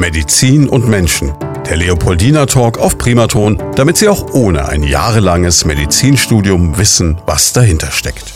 [0.00, 1.34] Medizin und Menschen.
[1.68, 7.90] Der Leopoldina Talk auf Primaton, damit Sie auch ohne ein jahrelanges Medizinstudium wissen, was dahinter
[7.90, 8.32] steckt.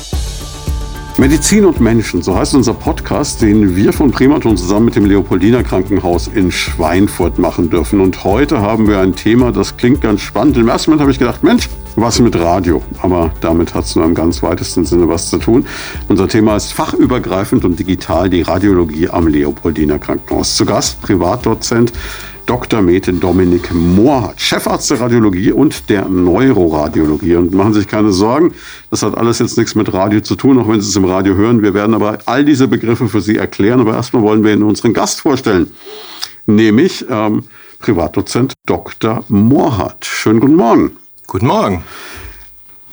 [1.17, 5.63] Medizin und Menschen, so heißt unser Podcast, den wir von Primaton zusammen mit dem Leopoldina
[5.63, 8.01] Krankenhaus in Schweinfurt machen dürfen.
[8.01, 10.59] Und heute haben wir ein Thema, das klingt ganz spannend.
[10.59, 12.83] Im ersten Moment habe ich gedacht, Mensch, was mit Radio?
[13.03, 15.67] Aber damit hat es nur im ganz weitesten Sinne was zu tun.
[16.09, 20.57] Unser Thema ist fachübergreifend und digital die Radiologie am Leopoldina Krankenhaus.
[20.57, 21.93] Zu Gast Privatdozent
[22.47, 22.83] Dr.
[22.83, 27.37] Mete Dominik Mohrhardt, Chefarzt der Radiologie und der Neuroradiologie.
[27.37, 28.53] Und machen Sie sich keine Sorgen,
[28.91, 31.37] das hat alles jetzt nichts mit Radio zu tun, auch wenn Sie es im Radio
[31.37, 31.63] hören.
[31.63, 33.81] Wir werden aber all diese Begriffe für Sie erklären.
[33.81, 35.71] Aber erstmal wollen wir Ihnen unseren Gast vorstellen,
[36.47, 37.45] nämlich ähm,
[37.79, 39.25] Privatdozent Dr.
[39.29, 40.05] Mohrhardt.
[40.05, 41.04] Schönen guten Morgen.
[41.27, 41.85] Guten Morgen.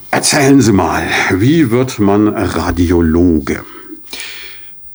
[0.10, 1.04] Erzählen Sie mal,
[1.34, 3.64] wie wird man Radiologe?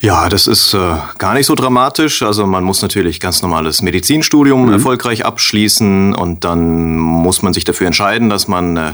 [0.00, 2.22] Ja, das ist äh, gar nicht so dramatisch.
[2.22, 4.72] Also man muss natürlich ganz normales Medizinstudium mhm.
[4.72, 8.92] erfolgreich abschließen und dann muss man sich dafür entscheiden, dass man äh,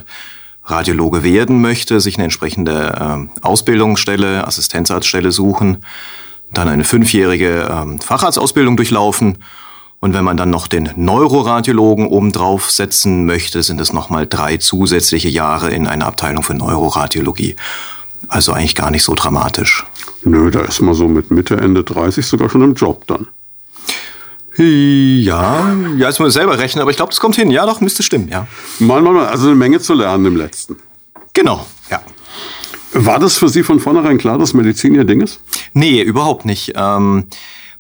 [0.65, 5.85] Radiologe werden möchte, sich eine entsprechende äh, Ausbildungsstelle, Assistenzarztstelle suchen,
[6.53, 9.39] dann eine fünfjährige äh, Facharztausbildung durchlaufen
[10.03, 15.29] und wenn man dann noch den Neuroradiologen obendrauf setzen möchte, sind es nochmal drei zusätzliche
[15.29, 17.55] Jahre in einer Abteilung für Neuroradiologie.
[18.27, 19.87] Also eigentlich gar nicht so dramatisch.
[20.25, 23.29] Nö, da ist man so mit Mitte, Ende 30 sogar schon im Job dann.
[24.57, 27.53] Ja, ja, jetzt muss man selber rechnen, aber ich glaube, das kommt hin.
[27.53, 28.49] Ja, doch, müsste stimmen, ja.
[28.81, 30.79] Mal, mal, mal, also eine Menge zu lernen im letzten.
[31.33, 32.03] Genau, ja.
[32.93, 35.39] War das für Sie von vornherein klar, dass Medizin Ihr Ding ist?
[35.75, 36.73] Nee, überhaupt nicht.
[36.75, 37.29] Ähm,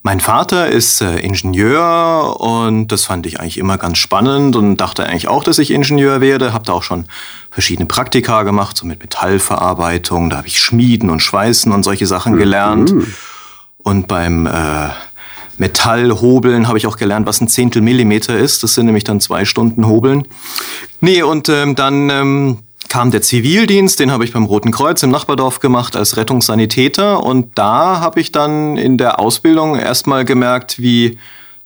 [0.05, 5.06] mein Vater ist äh, Ingenieur und das fand ich eigentlich immer ganz spannend und dachte
[5.06, 6.53] eigentlich auch, dass ich Ingenieur werde.
[6.53, 7.05] Hab da auch schon
[7.50, 10.28] verschiedene Praktika gemacht, so mit Metallverarbeitung.
[10.28, 12.92] Da habe ich Schmieden und Schweißen und solche Sachen gelernt.
[12.92, 13.14] Mhm.
[13.78, 14.89] Und beim äh,
[15.59, 18.64] Metallhobeln habe ich auch gelernt, was ein Zehntel Millimeter ist.
[18.64, 20.27] Das sind nämlich dann zwei Stunden Hobeln.
[21.00, 22.59] Nee, und ähm, dann ähm,
[22.93, 27.22] kam der Zivildienst, den habe ich beim Roten Kreuz im Nachbardorf gemacht als Rettungssanitäter.
[27.22, 31.16] Und da habe ich dann in der Ausbildung erstmal gemerkt, wie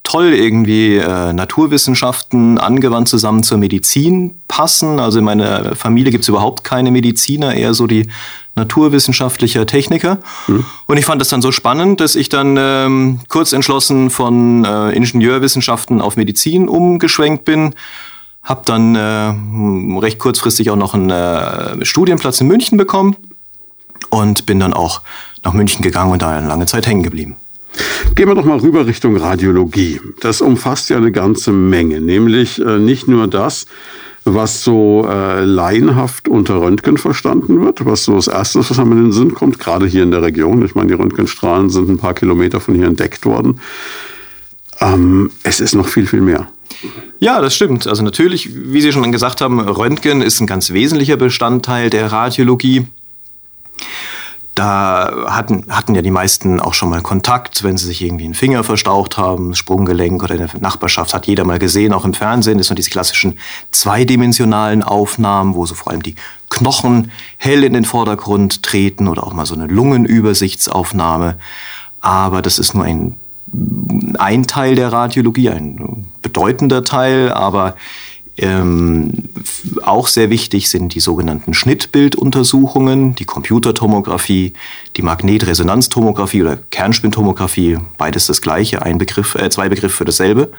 [0.05, 5.01] toll irgendwie äh, Naturwissenschaften angewandt zusammen zur Medizin passen.
[5.01, 8.07] Also in meiner Familie gibt es überhaupt keine Mediziner, eher so die
[8.55, 10.19] naturwissenschaftlicher Techniker.
[10.47, 10.65] Mhm.
[10.87, 14.93] Und ich fand das dann so spannend, dass ich dann ähm, kurz entschlossen von äh,
[14.93, 17.75] Ingenieurwissenschaften auf Medizin umgeschwenkt bin.
[18.47, 19.35] Hab dann äh,
[20.01, 23.17] recht kurzfristig auch noch einen äh, Studienplatz in München bekommen
[24.09, 25.03] und bin dann auch
[25.43, 27.37] nach München gegangen und da eine lange Zeit hängen geblieben.
[28.15, 30.01] Gehen wir doch mal rüber Richtung Radiologie.
[30.21, 33.67] Das umfasst ja eine ganze Menge, nämlich äh, nicht nur das,
[34.25, 38.93] was so äh, laienhaft unter Röntgen verstanden wird, was so das Erste ist, was einem
[38.93, 40.65] in den Sinn kommt, gerade hier in der Region.
[40.65, 43.61] Ich meine, die Röntgenstrahlen sind ein paar Kilometer von hier entdeckt worden.
[44.81, 46.49] Ähm, es ist noch viel, viel mehr.
[47.19, 47.87] Ja, das stimmt.
[47.87, 52.87] Also natürlich, wie Sie schon gesagt haben, Röntgen ist ein ganz wesentlicher Bestandteil der Radiologie.
[54.57, 58.33] Da hatten, hatten ja die meisten auch schon mal Kontakt, wenn sie sich irgendwie einen
[58.33, 62.57] Finger verstaucht haben, Sprunggelenk oder in der Nachbarschaft hat jeder mal gesehen, auch im Fernsehen,
[62.57, 63.39] das sind diese klassischen
[63.71, 66.15] zweidimensionalen Aufnahmen, wo so vor allem die
[66.49, 71.37] Knochen hell in den Vordergrund treten oder auch mal so eine Lungenübersichtsaufnahme.
[72.01, 73.17] Aber das ist nur ein,
[74.19, 77.77] ein Teil der Radiologie, ein bedeutender Teil, aber
[78.39, 79.13] ähm,
[79.83, 84.53] auch sehr wichtig sind die sogenannten Schnittbilduntersuchungen, die Computertomographie,
[84.97, 90.51] die Magnetresonanztomographie oder Kernspintomographie, beides das gleiche, ein Begriff, äh, zwei Begriffe für dasselbe.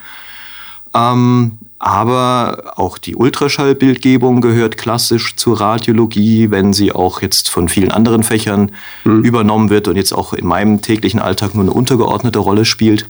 [0.96, 7.92] Ähm, aber auch die Ultraschallbildgebung gehört klassisch zur Radiologie, wenn sie auch jetzt von vielen
[7.92, 8.72] anderen Fächern
[9.04, 9.24] mhm.
[9.24, 13.08] übernommen wird und jetzt auch in meinem täglichen Alltag nur eine untergeordnete Rolle spielt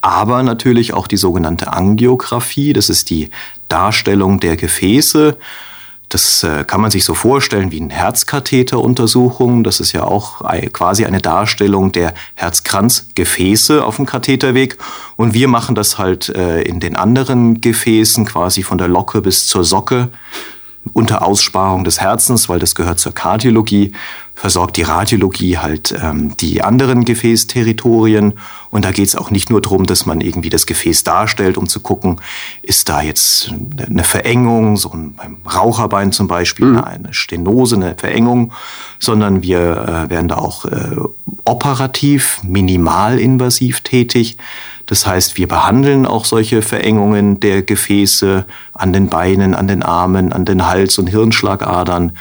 [0.00, 3.30] aber natürlich auch die sogenannte Angiografie, das ist die
[3.68, 5.36] Darstellung der Gefäße.
[6.14, 9.64] Das äh, kann man sich so vorstellen wie eine Herzkatheteruntersuchung.
[9.64, 10.42] Das ist ja auch
[10.72, 14.76] quasi eine Darstellung der Herzkranzgefäße auf dem Katheterweg.
[15.16, 19.46] Und wir machen das halt äh, in den anderen Gefäßen quasi von der Locke bis
[19.46, 20.08] zur Socke
[20.92, 23.92] unter Aussparung des Herzens, weil das gehört zur Kardiologie,
[24.34, 28.34] versorgt die Radiologie halt ähm, die anderen Gefäßterritorien.
[28.70, 31.68] Und da geht es auch nicht nur darum, dass man irgendwie das Gefäß darstellt, um
[31.68, 32.20] zu gucken,
[32.62, 33.54] ist da jetzt
[33.86, 36.78] eine Verengung, so ein beim Raucherbein zum Beispiel, mhm.
[36.78, 38.52] eine Stenose, eine Verengung,
[38.98, 40.96] sondern wir äh, werden da auch äh,
[41.44, 44.36] operativ, minimalinvasiv tätig.
[44.92, 48.44] Das heißt, wir behandeln auch solche Verengungen der Gefäße
[48.74, 52.12] an den Beinen, an den Armen, an den Hals- und Hirnschlagadern.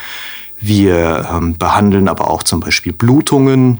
[0.62, 3.79] Wir ähm, behandeln aber auch zum Beispiel Blutungen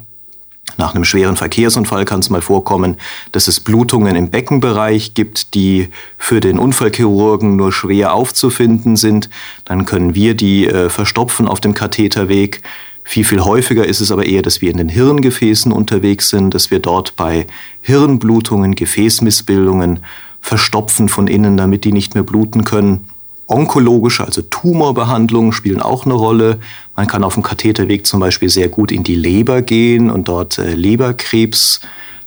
[0.76, 2.98] Nach einem schweren Verkehrsunfall kann es mal vorkommen,
[3.32, 5.88] dass es Blutungen im Beckenbereich gibt, die
[6.18, 9.30] für den Unfallchirurgen nur schwer aufzufinden sind.
[9.64, 12.62] Dann können wir die äh, verstopfen auf dem Katheterweg.
[13.04, 16.72] Viel, viel häufiger ist es aber eher, dass wir in den Hirngefäßen unterwegs sind, dass
[16.72, 17.48] wir dort bei
[17.82, 20.02] Hirnblutungen, Gefäßmissbildungen
[20.40, 23.10] verstopfen von innen, damit die nicht mehr bluten können.
[23.48, 26.60] Onkologische, also Tumorbehandlungen spielen auch eine Rolle.
[26.96, 30.58] Man kann auf dem Katheterweg zum Beispiel sehr gut in die Leber gehen und dort
[30.58, 31.82] äh, Leberkrebs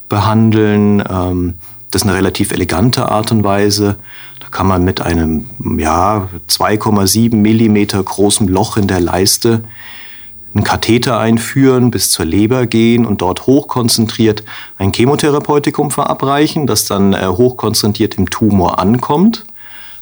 [0.07, 1.03] behandeln.
[1.09, 1.55] Ähm,
[1.89, 3.95] das ist eine relativ elegante Art und Weise.
[4.39, 5.45] Da kann man mit einem
[5.77, 9.63] ja, 2,7 Millimeter großen Loch in der Leiste
[10.55, 14.43] einen Katheter einführen, bis zur Leber gehen und dort hochkonzentriert
[14.77, 19.45] ein Chemotherapeutikum verabreichen, das dann äh, hochkonzentriert im Tumor ankommt.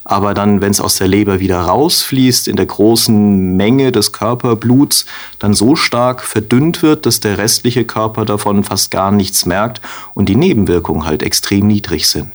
[0.05, 5.05] Aber dann, wenn es aus der Leber wieder rausfließt, in der großen Menge des Körperbluts,
[5.39, 9.81] dann so stark verdünnt wird, dass der restliche Körper davon fast gar nichts merkt
[10.13, 12.31] und die Nebenwirkungen halt extrem niedrig sind.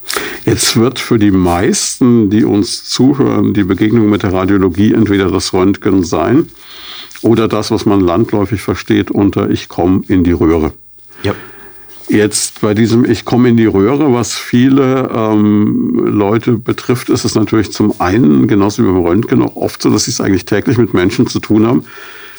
[0.47, 5.53] Jetzt wird für die meisten, die uns zuhören, die Begegnung mit der Radiologie entweder das
[5.53, 6.49] Röntgen sein
[7.23, 10.73] oder das, was man landläufig versteht unter Ich komme in die Röhre.
[11.23, 11.35] Ja.
[12.09, 17.35] Jetzt bei diesem Ich komme in die Röhre, was viele ähm, Leute betrifft, ist es
[17.35, 20.79] natürlich zum einen, genauso wie beim Röntgen, auch oft so, dass sie es eigentlich täglich
[20.79, 21.85] mit Menschen zu tun haben,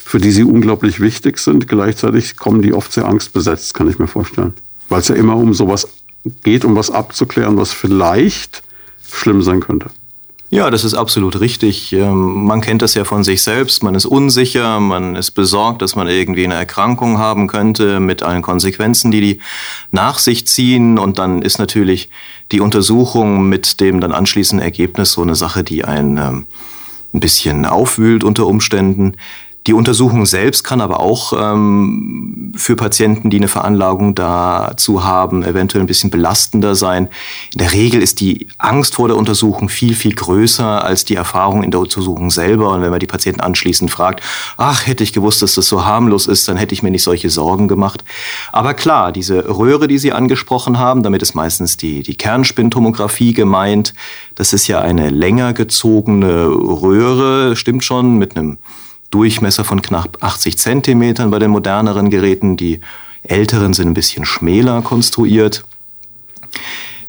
[0.03, 1.67] für die sie unglaublich wichtig sind.
[1.67, 4.53] Gleichzeitig kommen die oft sehr angstbesetzt, kann ich mir vorstellen.
[4.87, 5.87] Weil es ja immer um sowas
[6.43, 8.63] geht, um was abzuklären, was vielleicht
[9.11, 9.91] schlimm sein könnte.
[10.51, 11.93] Ja, das ist absolut richtig.
[11.93, 13.83] Ähm, man kennt das ja von sich selbst.
[13.83, 18.41] Man ist unsicher, man ist besorgt, dass man irgendwie eine Erkrankung haben könnte mit allen
[18.41, 19.39] Konsequenzen, die die
[19.91, 20.97] nach sich ziehen.
[20.97, 22.09] Und dann ist natürlich
[22.51, 26.47] die Untersuchung mit dem dann anschließenden Ergebnis so eine Sache, die einen ähm,
[27.13, 29.17] ein bisschen aufwühlt unter Umständen.
[29.69, 35.83] Die Untersuchung selbst kann aber auch ähm, für Patienten, die eine Veranlagung dazu haben, eventuell
[35.83, 37.07] ein bisschen belastender sein.
[37.53, 41.61] In der Regel ist die Angst vor der Untersuchung viel, viel größer als die Erfahrung
[41.61, 42.71] in der Untersuchung selber.
[42.71, 44.23] Und wenn man die Patienten anschließend fragt,
[44.57, 47.29] ach, hätte ich gewusst, dass das so harmlos ist, dann hätte ich mir nicht solche
[47.29, 48.03] Sorgen gemacht.
[48.51, 53.93] Aber klar, diese Röhre, die Sie angesprochen haben, damit ist meistens die, die Kernspintomographie gemeint.
[54.33, 58.57] Das ist ja eine länger gezogene Röhre, stimmt schon, mit einem
[59.11, 62.57] Durchmesser von knapp 80 Zentimetern bei den moderneren Geräten.
[62.57, 62.81] Die
[63.23, 65.63] älteren sind ein bisschen schmäler konstruiert.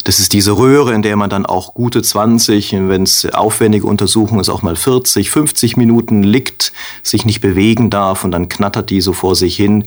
[0.04, 4.40] Das ist diese Röhre, in der man dann auch gute 20, wenn es aufwendige Untersuchungen
[4.40, 9.02] ist, auch mal 40, 50 Minuten liegt, sich nicht bewegen darf und dann knattert die
[9.02, 9.84] so vor sich hin.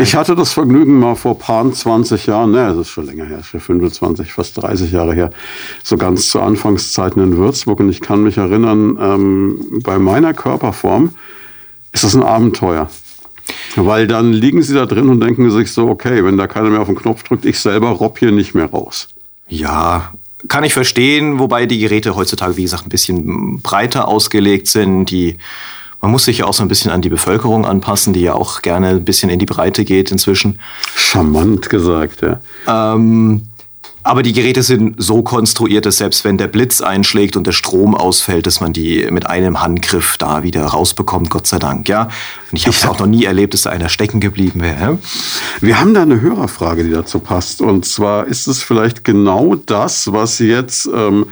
[0.00, 3.42] Ich hatte das Vergnügen mal vor paar 20 Jahren, ne, das ist schon länger her,
[3.42, 5.30] schon 25, fast 30 Jahre her,
[5.82, 7.80] so ganz zu Anfangszeiten in Würzburg.
[7.80, 11.14] Und ich kann mich erinnern, ähm, bei meiner Körperform
[11.92, 12.88] ist das ein Abenteuer.
[13.74, 16.80] Weil dann liegen sie da drin und denken sich so, okay, wenn da keiner mehr
[16.80, 19.08] auf den Knopf drückt, ich selber robb hier nicht mehr raus.
[19.48, 20.12] Ja,
[20.46, 25.06] kann ich verstehen, wobei die Geräte heutzutage, wie gesagt, ein bisschen breiter ausgelegt sind.
[25.06, 25.38] Die
[26.00, 28.62] man muss sich ja auch so ein bisschen an die Bevölkerung anpassen, die ja auch
[28.62, 30.58] gerne ein bisschen in die Breite geht inzwischen.
[30.94, 32.40] Charmant gesagt, ja.
[32.66, 33.42] Ähm,
[34.08, 37.94] aber die Geräte sind so konstruiert, dass selbst wenn der Blitz einschlägt und der Strom
[37.94, 42.04] ausfällt, dass man die mit einem Handgriff da wieder rausbekommt, Gott sei Dank, ja.
[42.50, 44.98] Und ich habe es auch noch nie erlebt, dass da einer stecken geblieben wäre.
[45.60, 47.60] Wir haben da eine Hörerfrage, die dazu passt.
[47.60, 51.26] Und zwar ist es vielleicht genau das, was jetzt ähm,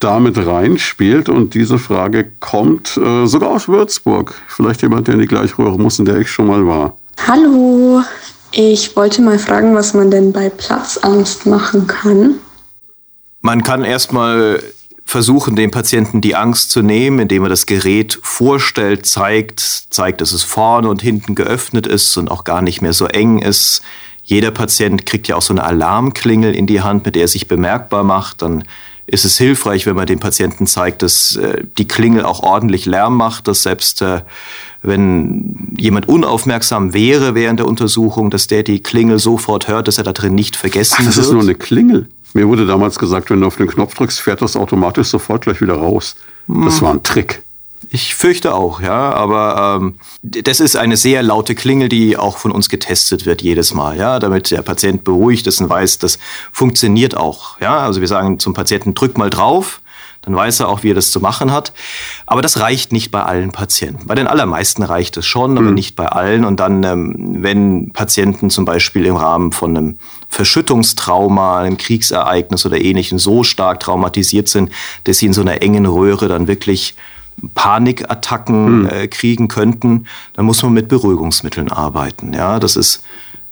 [0.00, 1.28] damit reinspielt.
[1.28, 4.34] Und diese Frage kommt äh, sogar aus Würzburg.
[4.48, 6.96] Vielleicht jemand, der in die Gleichröhre muss, in der ich schon mal war.
[7.26, 8.02] Hallo,
[8.52, 12.36] ich wollte mal fragen, was man denn bei Platzangst machen kann.
[13.40, 14.62] Man kann erstmal
[15.04, 20.32] versuchen, dem Patienten die Angst zu nehmen, indem er das Gerät vorstellt, zeigt, zeigt, dass
[20.32, 23.82] es vorne und hinten geöffnet ist und auch gar nicht mehr so eng ist.
[24.24, 27.46] Jeder Patient kriegt ja auch so eine Alarmklingel in die Hand, mit der er sich
[27.46, 28.42] bemerkbar macht.
[28.42, 28.64] Dann
[29.06, 33.16] ist es hilfreich, wenn man dem Patienten zeigt, dass äh, die Klingel auch ordentlich Lärm
[33.16, 34.22] macht, dass selbst äh,
[34.82, 40.04] wenn jemand unaufmerksam wäre während der Untersuchung, dass der die Klingel sofort hört, dass er
[40.04, 41.26] da drin nicht vergessen Ach, das wird.
[41.26, 42.08] ist nur eine Klingel.
[42.34, 45.60] Mir wurde damals gesagt, wenn du auf den Knopf drückst, fährt das automatisch sofort gleich
[45.60, 46.16] wieder raus.
[46.46, 46.82] Das hm.
[46.82, 47.42] war ein Trick.
[47.90, 52.50] Ich fürchte auch, ja, aber ähm, das ist eine sehr laute Klingel, die auch von
[52.50, 56.18] uns getestet wird jedes Mal, ja, damit der Patient beruhigt ist und weiß, das
[56.52, 57.78] funktioniert auch, ja.
[57.78, 59.80] Also wir sagen zum Patienten, drück mal drauf,
[60.26, 61.72] dann weiß er auch, wie er das zu machen hat.
[62.26, 64.08] Aber das reicht nicht bei allen Patienten.
[64.08, 65.74] Bei den allermeisten reicht es schon, aber mhm.
[65.74, 66.44] nicht bei allen.
[66.44, 72.80] Und dann, ähm, wenn Patienten zum Beispiel im Rahmen von einem Verschüttungstrauma, einem Kriegsereignis oder
[72.80, 74.72] ähnlichem so stark traumatisiert sind,
[75.04, 76.96] dass sie in so einer engen Röhre dann wirklich
[77.54, 78.88] Panikattacken mhm.
[78.88, 82.32] äh, kriegen könnten, dann muss man mit Beruhigungsmitteln arbeiten.
[82.32, 83.02] Ja, das ist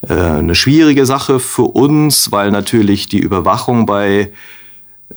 [0.07, 4.31] äh, eine schwierige Sache für uns, weil natürlich die Überwachung bei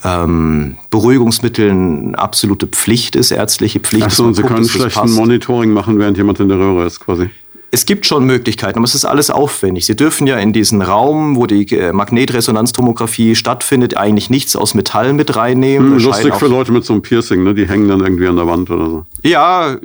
[0.05, 4.05] ähm, Beruhigungsmitteln absolute Pflicht ist, ärztliche Pflicht.
[4.05, 7.31] Achso, und Sie können schlechten Monitoring machen, während jemand in der Röhre ist, quasi.
[7.71, 9.85] Es gibt schon Möglichkeiten, aber es ist alles aufwendig.
[9.85, 15.13] Sie dürfen ja in diesen Raum, wo die äh, Magnetresonanztomographie stattfindet, eigentlich nichts aus Metall
[15.13, 15.93] mit reinnehmen.
[15.93, 17.55] Hm, lustig für Leute mit so einem Piercing, ne?
[17.55, 19.07] die hängen dann irgendwie an der Wand oder so.
[19.23, 19.77] Ja,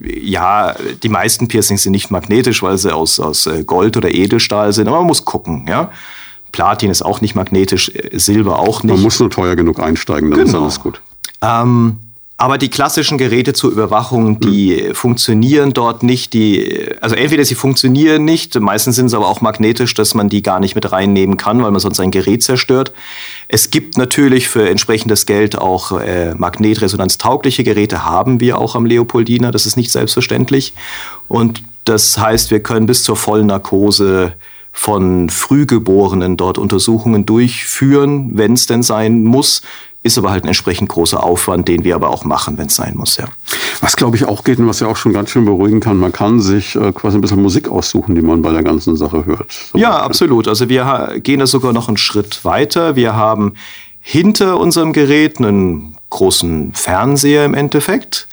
[0.00, 4.72] ja, die meisten Piercings sind nicht magnetisch, weil sie aus, aus äh, Gold oder Edelstahl
[4.72, 5.90] sind, aber man muss gucken, ja.
[6.52, 8.94] Platin ist auch nicht magnetisch, äh, Silber auch nicht.
[8.94, 10.50] Man muss nur teuer genug einsteigen, dann genau.
[10.50, 11.00] ist alles gut.
[11.42, 11.98] Ähm,
[12.36, 14.94] aber die klassischen Geräte zur Überwachung, die mhm.
[14.94, 16.32] funktionieren dort nicht.
[16.32, 20.42] Die, also entweder sie funktionieren nicht, meistens sind sie aber auch magnetisch, dass man die
[20.42, 22.92] gar nicht mit reinnehmen kann, weil man sonst ein Gerät zerstört.
[23.46, 29.52] Es gibt natürlich für entsprechendes Geld auch äh, magnetresonanztaugliche Geräte, haben wir auch am Leopoldina.
[29.52, 30.74] Das ist nicht selbstverständlich.
[31.28, 34.32] Und das heißt, wir können bis zur Vollnarkose
[34.72, 39.62] von Frühgeborenen dort Untersuchungen durchführen, wenn es denn sein muss.
[40.04, 42.94] Ist aber halt ein entsprechend großer Aufwand, den wir aber auch machen, wenn es sein
[42.94, 43.24] muss, ja.
[43.80, 46.12] Was glaube ich auch geht und was ja auch schon ganz schön beruhigen kann, man
[46.12, 49.50] kann sich äh, quasi ein bisschen Musik aussuchen, die man bei der ganzen Sache hört.
[49.50, 50.46] So ja, absolut.
[50.46, 52.96] Also wir gehen da sogar noch einen Schritt weiter.
[52.96, 53.54] Wir haben
[54.00, 58.28] hinter unserem Gerät einen großen Fernseher im Endeffekt.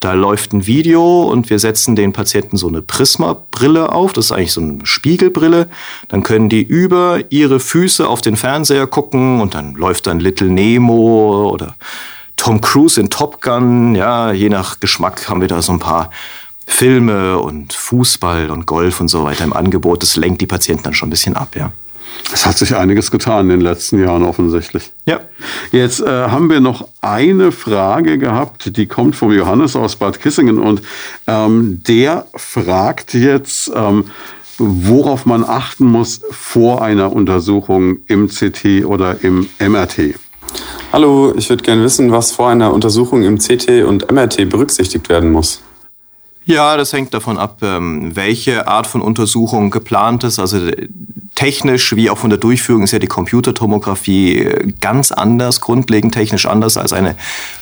[0.00, 4.14] Da läuft ein Video und wir setzen den Patienten so eine Prisma-Brille auf.
[4.14, 5.68] Das ist eigentlich so eine Spiegelbrille.
[6.08, 10.48] Dann können die über ihre Füße auf den Fernseher gucken und dann läuft dann Little
[10.48, 11.76] Nemo oder
[12.36, 13.94] Tom Cruise in Top Gun.
[13.94, 16.10] Ja, je nach Geschmack haben wir da so ein paar
[16.64, 20.02] Filme und Fußball und Golf und so weiter im Angebot.
[20.02, 21.72] Das lenkt die Patienten dann schon ein bisschen ab, ja.
[22.32, 24.92] Es hat sich einiges getan in den letzten Jahren offensichtlich.
[25.06, 25.20] Ja.
[25.72, 30.58] Jetzt äh, haben wir noch eine Frage gehabt, die kommt vom Johannes aus Bad Kissingen
[30.58, 30.82] und
[31.26, 34.04] ähm, der fragt jetzt, ähm,
[34.58, 40.14] worauf man achten muss vor einer Untersuchung im CT oder im MRT.
[40.92, 45.30] Hallo, ich würde gerne wissen, was vor einer Untersuchung im CT und MRT berücksichtigt werden
[45.30, 45.62] muss.
[46.44, 50.38] Ja, das hängt davon ab, ähm, welche Art von Untersuchung geplant ist.
[50.38, 50.70] Also
[51.34, 56.46] technisch wie auch von der Durchführung ist ja die Computertomographie äh, ganz anders, grundlegend technisch
[56.46, 57.16] anders als eine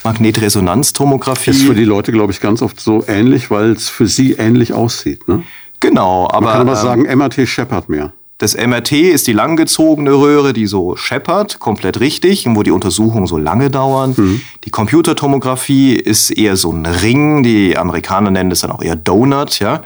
[0.04, 1.50] Magnetresonanztomographie.
[1.50, 4.72] Ist für die Leute, glaube ich, ganz oft so ähnlich, weil es für sie ähnlich
[4.72, 5.28] aussieht.
[5.28, 5.42] Ne?
[5.80, 6.46] Genau, aber.
[6.46, 8.12] Man kann aber sagen, MRT scheppert mehr.
[8.38, 13.26] Das MRT ist die langgezogene Röhre, die so scheppert, komplett richtig, und wo die Untersuchungen
[13.26, 14.14] so lange dauern.
[14.16, 14.40] Mhm.
[14.64, 19.58] Die Computertomographie ist eher so ein Ring, die Amerikaner nennen das dann auch eher Donut,
[19.58, 19.82] ja.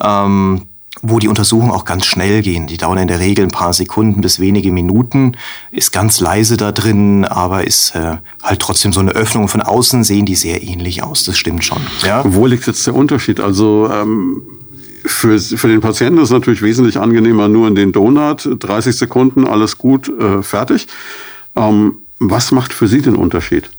[0.00, 0.62] Ähm,
[1.02, 2.66] wo die Untersuchungen auch ganz schnell gehen.
[2.66, 5.36] Die dauern in der Regel ein paar Sekunden bis wenige Minuten,
[5.70, 9.48] ist ganz leise da drin, aber ist äh, halt trotzdem so eine Öffnung.
[9.48, 11.82] Von außen sehen die sehr ähnlich aus, das stimmt schon.
[12.04, 12.22] Ja?
[12.24, 13.40] Wo liegt jetzt der Unterschied?
[13.40, 14.42] Also ähm,
[15.04, 19.46] für, für den Patienten ist es natürlich wesentlich angenehmer, nur in den Donut, 30 Sekunden,
[19.46, 20.86] alles gut, äh, fertig.
[21.56, 23.70] Ähm, was macht für Sie den Unterschied?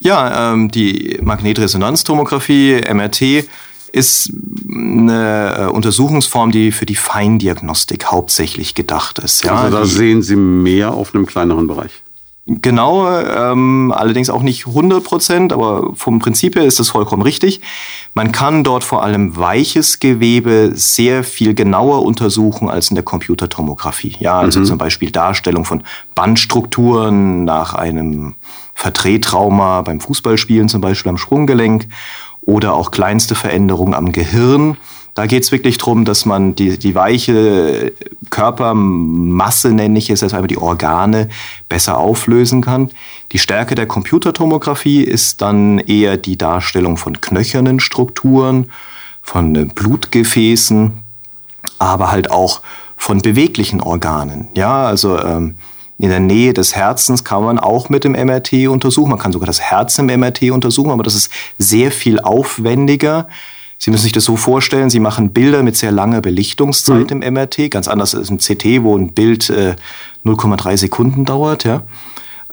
[0.00, 3.44] Ja, ähm, die Magnetresonanztomographie, MRT,
[3.92, 4.32] ist
[4.70, 9.44] eine äh, Untersuchungsform, die für die Feindiagnostik hauptsächlich gedacht ist.
[9.44, 12.02] Ja, also da sehen Sie mehr auf einem kleineren Bereich.
[12.50, 17.60] Genau, ähm, allerdings auch nicht 100 Prozent, aber vom Prinzip her ist das vollkommen richtig.
[18.14, 24.16] Man kann dort vor allem weiches Gewebe sehr viel genauer untersuchen als in der Computertomographie.
[24.18, 24.64] Ja, also mhm.
[24.64, 25.82] zum Beispiel Darstellung von
[26.14, 28.34] Bandstrukturen nach einem
[28.74, 31.86] Verdrehtrauma beim Fußballspielen, zum Beispiel am Sprunggelenk
[32.40, 34.78] oder auch kleinste Veränderungen am Gehirn.
[35.18, 37.92] Da geht es wirklich darum, dass man die, die weiche
[38.30, 41.28] Körpermasse, nenne ich es, also die Organe,
[41.68, 42.90] besser auflösen kann.
[43.32, 48.70] Die Stärke der Computertomographie ist dann eher die Darstellung von knöchernen Strukturen,
[49.20, 50.92] von äh, Blutgefäßen,
[51.80, 52.60] aber halt auch
[52.96, 54.46] von beweglichen Organen.
[54.54, 55.56] Ja, also ähm,
[55.98, 59.10] in der Nähe des Herzens kann man auch mit dem MRT untersuchen.
[59.10, 63.26] Man kann sogar das Herz im MRT untersuchen, aber das ist sehr viel aufwendiger.
[63.78, 67.22] Sie müssen sich das so vorstellen, Sie machen Bilder mit sehr langer Belichtungszeit mhm.
[67.22, 69.76] im MRT, ganz anders als im CT, wo ein Bild äh,
[70.24, 71.64] 0,3 Sekunden dauert.
[71.64, 71.82] Ja.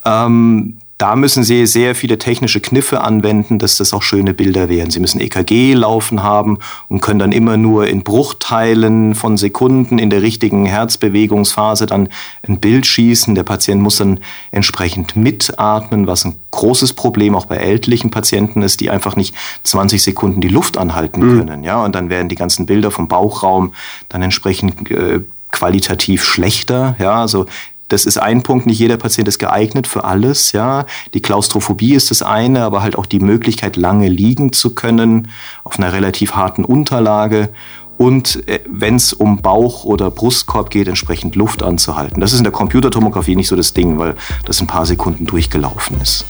[0.06, 4.92] Ähm, da müssen Sie sehr viele technische Kniffe anwenden, dass das auch schöne Bilder werden.
[4.92, 10.10] Sie müssen EKG laufen haben und können dann immer nur in Bruchteilen von Sekunden in
[10.10, 12.08] der richtigen Herzbewegungsphase dann
[12.48, 13.36] ein Bild schießen.
[13.36, 14.22] Der Patient muss dann
[14.52, 20.02] entsprechend mitatmen, was ein großes Problem auch bei ältlichen Patienten ist, die einfach nicht 20
[20.02, 21.40] Sekunden die Luft anhalten mhm.
[21.40, 21.64] können.
[21.66, 23.74] Ja, und dann werden die ganzen Bilder vom Bauchraum
[24.08, 25.20] dann entsprechend äh,
[25.52, 26.96] qualitativ schlechter.
[27.00, 27.48] Ja, also
[27.88, 30.86] das ist ein Punkt, nicht jeder Patient ist geeignet für alles, ja.
[31.14, 35.30] Die Klaustrophobie ist das eine, aber halt auch die Möglichkeit, lange liegen zu können
[35.64, 37.50] auf einer relativ harten Unterlage
[37.98, 42.20] und äh, wenn es um Bauch oder Brustkorb geht, entsprechend Luft anzuhalten.
[42.22, 44.16] Das ist in der Computertomographie nicht so das Ding, weil
[44.46, 46.26] das ein paar Sekunden durchgelaufen ist.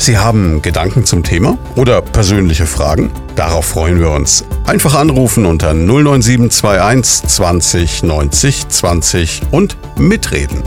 [0.00, 3.10] Sie haben Gedanken zum Thema oder persönliche Fragen?
[3.34, 4.44] Darauf freuen wir uns.
[4.64, 10.62] Einfach anrufen unter 09721 20 90 20 und mitreden.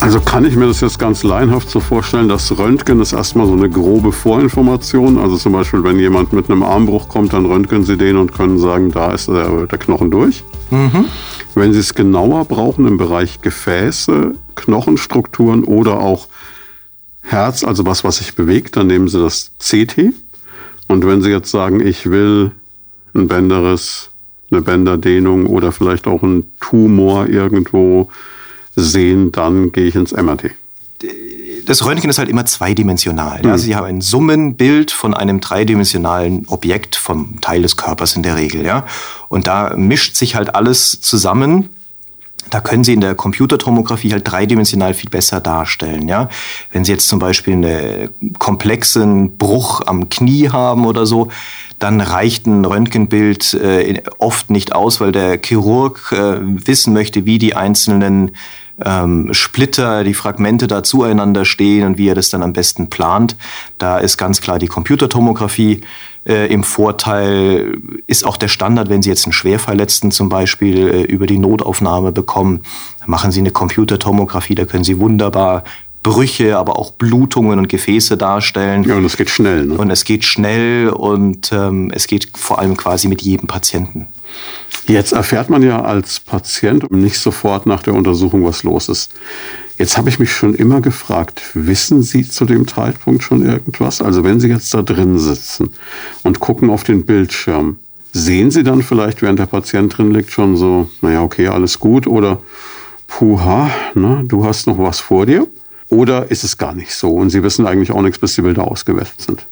[0.00, 3.52] Also kann ich mir das jetzt ganz laienhaft so vorstellen, dass Röntgen ist erstmal so
[3.52, 5.18] eine grobe Vorinformation.
[5.18, 8.58] Also zum Beispiel, wenn jemand mit einem Armbruch kommt, dann röntgen Sie den und können
[8.58, 10.42] sagen, da ist der, der Knochen durch.
[10.70, 11.04] Mhm.
[11.54, 16.28] Wenn Sie es genauer brauchen im Bereich Gefäße, Knochenstrukturen oder auch
[17.30, 20.12] Herz, also was, was sich bewegt, dann nehmen Sie das CT.
[20.88, 22.52] Und wenn Sie jetzt sagen, ich will
[23.14, 24.10] ein Bänderriss,
[24.50, 28.08] eine Bänderdehnung oder vielleicht auch ein Tumor irgendwo
[28.74, 30.50] sehen, dann gehe ich ins MRT.
[31.66, 33.42] Das Röntgen ist halt immer zweidimensional.
[33.42, 33.50] Mhm.
[33.50, 38.36] Also Sie haben ein Summenbild von einem dreidimensionalen Objekt, vom Teil des Körpers in der
[38.36, 38.64] Regel.
[38.64, 38.86] Ja?
[39.28, 41.68] Und da mischt sich halt alles zusammen
[42.50, 46.08] da können Sie in der Computertomographie halt dreidimensional viel besser darstellen.
[46.08, 46.28] Ja?
[46.72, 51.30] Wenn Sie jetzt zum Beispiel einen komplexen Bruch am Knie haben oder so,
[51.78, 57.38] dann reicht ein Röntgenbild äh, oft nicht aus, weil der Chirurg äh, wissen möchte, wie
[57.38, 58.32] die einzelnen
[58.84, 63.36] ähm, Splitter, die Fragmente da zueinander stehen und wie er das dann am besten plant.
[63.78, 65.82] Da ist ganz klar die Computertomographie
[66.26, 67.78] äh, im Vorteil.
[68.06, 72.12] Ist auch der Standard, wenn Sie jetzt einen Schwerverletzten zum Beispiel äh, über die Notaufnahme
[72.12, 72.62] bekommen,
[73.06, 75.64] machen Sie eine Computertomographie, da können Sie wunderbar
[76.02, 78.84] Brüche, aber auch Blutungen und Gefäße darstellen.
[78.84, 79.66] Ja, und es geht schnell.
[79.66, 79.74] Ne?
[79.74, 84.06] Und es geht schnell und ähm, es geht vor allem quasi mit jedem Patienten.
[84.86, 89.12] Jetzt erfährt man ja als Patient nicht sofort nach der Untersuchung, was los ist.
[89.80, 94.02] Jetzt habe ich mich schon immer gefragt, wissen Sie zu dem Zeitpunkt schon irgendwas?
[94.02, 95.70] Also wenn Sie jetzt da drin sitzen
[96.22, 97.78] und gucken auf den Bildschirm,
[98.12, 102.06] sehen Sie dann vielleicht, während der Patient drin liegt, schon so, naja, okay, alles gut
[102.06, 102.42] oder
[103.08, 105.46] puha, ne, du hast noch was vor dir?
[105.88, 108.70] Oder ist es gar nicht so und Sie wissen eigentlich auch nichts, bis die Bilder
[108.70, 109.46] ausgewertet sind?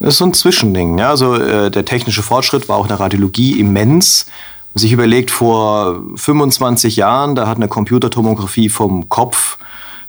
[0.00, 0.98] Das ist so ein Zwischending.
[0.98, 1.08] Ja?
[1.08, 4.26] Also äh, der technische Fortschritt war auch in der Radiologie immens.
[4.74, 9.58] Man sich überlegt, vor 25 Jahren, da hat eine Computertomographie vom Kopf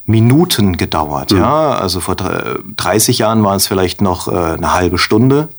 [0.06, 1.32] Minuten gedauert.
[1.32, 1.40] Mhm.
[1.40, 1.72] Ja?
[1.72, 5.50] Also vor 30 Jahren waren es vielleicht noch äh, eine halbe Stunde,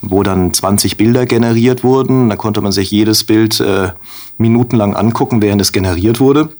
[0.00, 2.28] wo dann 20 Bilder generiert wurden.
[2.28, 3.92] Da konnte man sich jedes Bild äh,
[4.38, 6.50] minutenlang angucken, während es generiert wurde.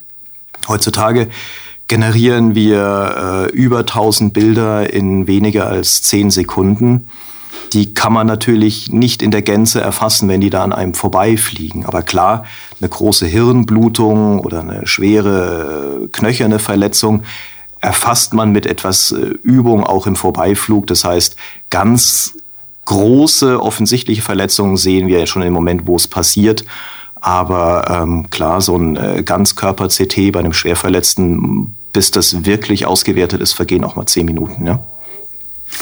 [0.67, 1.29] Heutzutage
[1.87, 7.07] generieren wir äh, über 1000 Bilder in weniger als 10 Sekunden.
[7.75, 11.85] Die kann man natürlich nicht in der Gänze erfassen, wenn die da an einem vorbeifliegen.
[11.85, 12.45] Aber klar,
[12.79, 17.23] eine große Hirnblutung oder eine schwere äh, knöcherne Verletzung
[17.81, 20.87] erfasst man mit etwas äh, Übung auch im Vorbeiflug.
[20.87, 21.35] Das heißt,
[21.69, 22.37] ganz
[22.85, 26.63] große offensichtliche Verletzungen sehen wir ja schon im Moment, wo es passiert.
[27.15, 33.51] Aber ähm, klar, so ein äh, Ganzkörper-CT bei einem Schwerverletzten, bis das wirklich ausgewertet ist,
[33.51, 34.63] vergehen auch mal zehn Minuten.
[34.63, 34.79] Ne?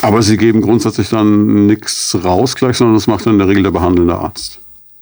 [0.02, 3.64] Aber Sie geben grundsätzlich dann nichts raus gleich, sondern das macht dann in der Regel
[3.64, 4.60] der behandelnde Arzt.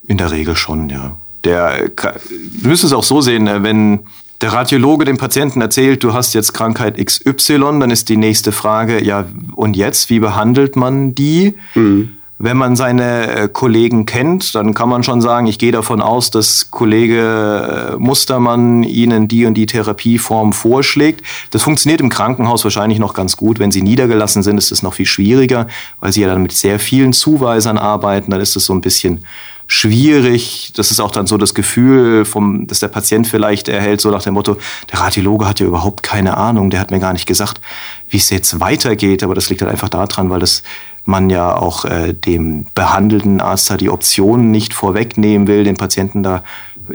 [0.08, 1.16] In der Regel schon, ja.
[1.44, 4.02] Der, du es auch so sehen, äh, wenn
[4.42, 9.04] der Radiologe dem Patienten erzählt, du hast jetzt Krankheit XY, dann ist die nächste Frage,
[9.04, 9.26] ja,
[9.56, 11.54] und jetzt, wie behandelt man die?
[11.76, 12.18] Mhm.
[12.44, 16.32] Wenn man seine äh, Kollegen kennt, dann kann man schon sagen, ich gehe davon aus,
[16.32, 21.24] dass Kollege äh, Mustermann Ihnen die und die Therapieform vorschlägt.
[21.52, 23.60] Das funktioniert im Krankenhaus wahrscheinlich noch ganz gut.
[23.60, 25.68] Wenn Sie niedergelassen sind, ist es noch viel schwieriger,
[26.00, 28.32] weil Sie ja dann mit sehr vielen Zuweisern arbeiten.
[28.32, 29.24] Dann ist es so ein bisschen
[29.68, 30.74] schwierig.
[30.76, 34.24] Das ist auch dann so das Gefühl, vom, dass der Patient vielleicht erhält, so nach
[34.24, 34.58] dem Motto,
[34.92, 37.62] der Radiologe hat ja überhaupt keine Ahnung, der hat mir gar nicht gesagt,
[38.10, 39.22] wie es jetzt weitergeht.
[39.24, 40.64] Aber das liegt halt einfach daran, weil das
[41.06, 46.24] man ja auch äh, dem behandelnden Arzt da die Optionen nicht vorwegnehmen will, den Patienten
[46.24, 46.44] da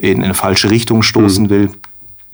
[0.00, 1.50] in eine falsche Richtung stoßen mhm.
[1.50, 1.70] will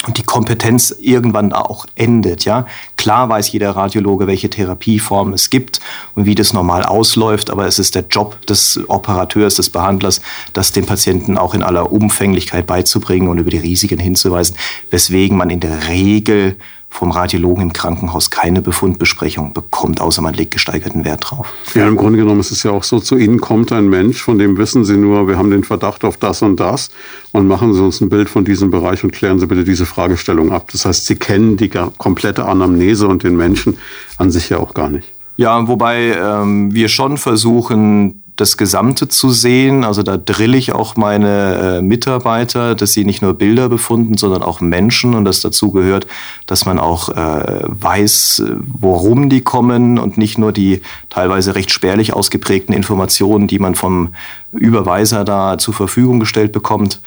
[0.07, 2.45] und die Kompetenz irgendwann auch endet.
[2.45, 5.81] Ja, klar weiß jeder Radiologe, welche Therapieformen es gibt
[6.15, 10.21] und wie das normal ausläuft, aber es ist der Job des Operateurs, des Behandlers,
[10.53, 14.57] das dem Patienten auch in aller Umfänglichkeit beizubringen und über die Risiken hinzuweisen,
[14.91, 16.57] weswegen man in der Regel
[16.93, 21.53] vom Radiologen im Krankenhaus keine Befundbesprechung bekommt, außer man legt gesteigerten Wert drauf.
[21.75, 24.39] Ja, im Grunde genommen ist es ja auch so, zu Ihnen kommt ein Mensch, von
[24.39, 26.91] dem wissen Sie nur, wir haben den Verdacht auf das und das
[27.33, 30.53] und machen Sie uns ein Bild von diesem Bereich und klären Sie bitte diese Fragestellung
[30.53, 30.69] ab.
[30.71, 33.79] Das heißt, Sie kennen die komplette Anamnese und den Menschen
[34.19, 35.09] an sich ja auch gar nicht.
[35.37, 39.85] Ja, wobei ähm, wir schon versuchen, das Gesamte zu sehen.
[39.85, 44.43] Also da drille ich auch meine äh, Mitarbeiter, dass sie nicht nur Bilder befunden, sondern
[44.43, 46.07] auch Menschen und das dazu gehört,
[46.47, 52.15] dass man auch äh, weiß, worum die kommen und nicht nur die teilweise recht spärlich
[52.15, 54.15] ausgeprägten Informationen, die man vom
[54.53, 57.01] Überweiser da zur Verfügung gestellt bekommt.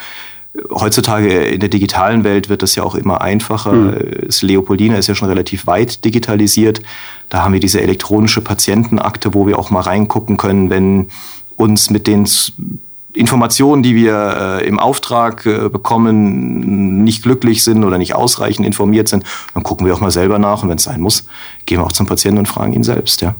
[0.70, 3.74] Heutzutage in der digitalen Welt wird das ja auch immer einfacher.
[3.74, 3.98] Mhm.
[4.28, 6.82] Das Leopoldina ist ja schon relativ weit digitalisiert.
[7.30, 11.10] Da haben wir diese elektronische Patientenakte, wo wir auch mal reingucken können, wenn
[11.58, 12.28] uns mit den
[13.16, 19.08] Informationen, die wir äh, im Auftrag äh, bekommen, nicht glücklich sind oder nicht ausreichend informiert
[19.08, 21.26] sind, dann gucken wir auch mal selber nach und wenn es sein muss,
[21.66, 23.22] gehen wir auch zum Patienten und fragen ihn selbst.
[23.22, 23.36] Ja.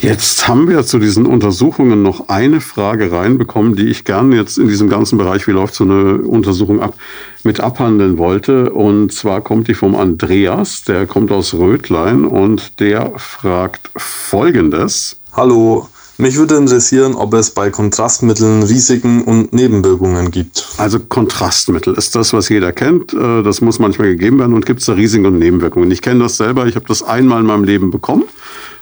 [0.00, 4.68] Jetzt haben wir zu diesen Untersuchungen noch eine Frage reinbekommen, die ich gerne jetzt in
[4.68, 6.94] diesem ganzen Bereich, wie läuft so eine Untersuchung ab,
[7.42, 8.70] mit abhandeln wollte.
[8.70, 15.16] Und zwar kommt die vom Andreas, der kommt aus Rötlein und der fragt Folgendes.
[15.32, 20.68] Hallo, mich würde interessieren, ob es bei Kontrastmitteln Risiken und Nebenwirkungen gibt.
[20.76, 23.14] Also Kontrastmittel ist das, was jeder kennt.
[23.14, 25.90] Äh, das muss manchmal gegeben werden und gibt es da Risiken und Nebenwirkungen.
[25.90, 28.24] Ich kenne das selber, ich habe das einmal in meinem Leben bekommen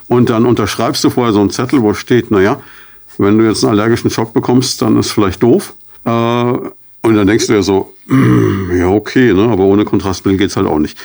[0.09, 2.61] und dann unterschreibst du vorher so einen Zettel, wo steht, naja,
[3.19, 5.75] wenn du jetzt einen allergischen Schock bekommst, dann ist vielleicht doof.
[6.05, 10.57] Äh, und dann denkst du ja so, mm, ja, okay, ne, aber ohne Kontrastmittel geht's
[10.57, 10.99] halt auch nicht.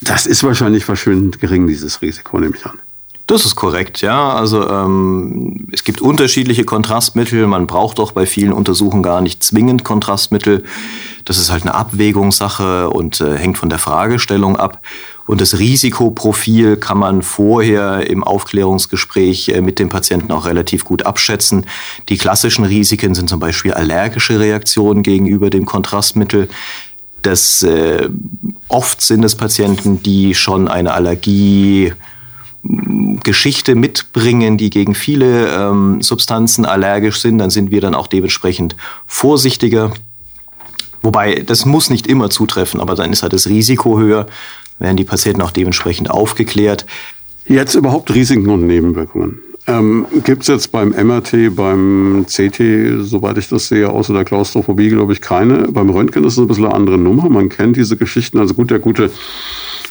[0.00, 2.78] Das ist wahrscheinlich verschwindend gering, dieses Risiko, nehme ich an.
[3.28, 4.32] Das ist korrekt, ja.
[4.32, 7.46] Also ähm, es gibt unterschiedliche Kontrastmittel.
[7.46, 10.64] Man braucht auch bei vielen Untersuchungen gar nicht zwingend Kontrastmittel.
[11.26, 14.80] Das ist halt eine Abwägungssache und äh, hängt von der Fragestellung ab.
[15.26, 21.04] Und das Risikoprofil kann man vorher im Aufklärungsgespräch äh, mit dem Patienten auch relativ gut
[21.04, 21.66] abschätzen.
[22.08, 26.48] Die klassischen Risiken sind zum Beispiel allergische Reaktionen gegenüber dem Kontrastmittel.
[27.20, 28.08] Das äh,
[28.68, 31.92] oft sind es Patienten, die schon eine Allergie
[32.62, 38.76] Geschichte mitbringen, die gegen viele ähm, Substanzen allergisch sind, dann sind wir dann auch dementsprechend
[39.06, 39.92] vorsichtiger.
[41.02, 44.26] Wobei, das muss nicht immer zutreffen, aber dann ist halt das Risiko höher,
[44.78, 46.86] werden die Patienten auch dementsprechend aufgeklärt.
[47.46, 49.40] Jetzt überhaupt Risiken und Nebenwirkungen.
[49.66, 54.88] Ähm, Gibt es jetzt beim MRT, beim CT, soweit ich das sehe, außer der Klaustrophobie,
[54.88, 55.68] glaube ich, keine.
[55.68, 57.28] Beim Röntgen ist es ein bisschen eine andere Nummer.
[57.28, 58.38] Man kennt diese Geschichten.
[58.38, 59.10] Also gut, der gute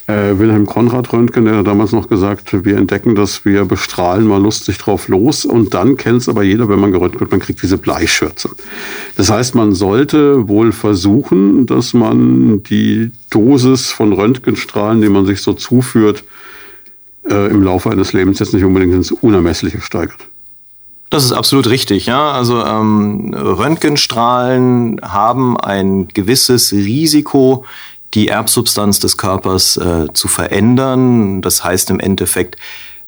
[0.08, 4.42] äh, Wilhelm Konrad Röntgen, der hat damals noch gesagt, wir entdecken das, wir bestrahlen mal
[4.42, 5.46] lustig drauf los.
[5.46, 8.50] Und dann kennt es aber jeder, wenn man geröntgt wird, man kriegt diese Bleischürze.
[9.18, 15.42] Das heißt, man sollte wohl versuchen, dass man die Dosis von Röntgenstrahlen, die man sich
[15.42, 16.24] so zuführt,
[17.30, 20.30] äh, im Laufe eines Lebens jetzt nicht unbedingt ins Unermessliche steigert.
[21.10, 22.32] Das ist absolut richtig, ja.
[22.32, 27.66] Also ähm, Röntgenstrahlen haben ein gewisses Risiko,
[28.18, 31.44] die Erbsubstanz des Körpers äh, zu verändern.
[31.44, 32.58] Das heißt im Endeffekt,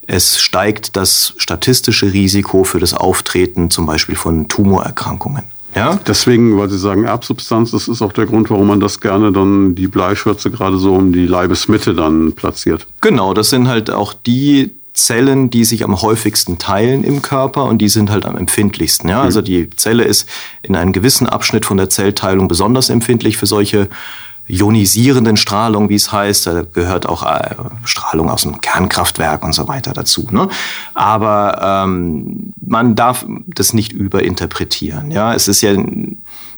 [0.06, 5.45] es steigt das statistische Risiko für das Auftreten zum Beispiel von Tumorerkrankungen.
[5.74, 6.00] Ja?
[6.08, 9.74] Deswegen, weil Sie sagen Erbsubstanz, das ist auch der Grund, warum man das gerne dann
[9.74, 12.86] die Bleischürze gerade so um die Leibesmitte dann platziert.
[13.02, 17.80] Genau, das sind halt auch die Zellen, die sich am häufigsten teilen im Körper und
[17.80, 19.10] die sind halt am empfindlichsten.
[19.10, 19.24] Ja?
[19.24, 20.30] Also die Zelle ist
[20.62, 23.89] in einem gewissen Abschnitt von der Zellteilung besonders empfindlich für solche
[24.50, 26.48] ionisierenden Strahlung, wie es heißt.
[26.48, 30.28] Da gehört auch äh, Strahlung aus dem Kernkraftwerk und so weiter dazu.
[30.32, 30.50] Ne?
[30.94, 35.12] Aber ähm, man darf das nicht überinterpretieren.
[35.12, 35.76] Ja, es ist ja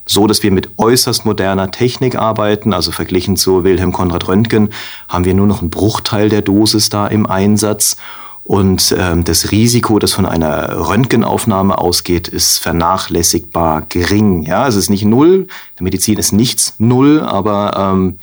[0.06, 2.74] so, dass wir mit äußerst moderner Technik arbeiten.
[2.74, 4.70] Also verglichen zu Wilhelm Konrad Röntgen
[5.10, 7.98] haben wir nur noch einen Bruchteil der Dosis da im Einsatz.
[8.44, 14.44] Und ähm, das Risiko, das von einer Röntgenaufnahme ausgeht, ist vernachlässigbar gering.
[14.44, 15.48] Ja, es ist nicht null.
[15.78, 18.18] Der Medizin ist nichts null, aber ähm,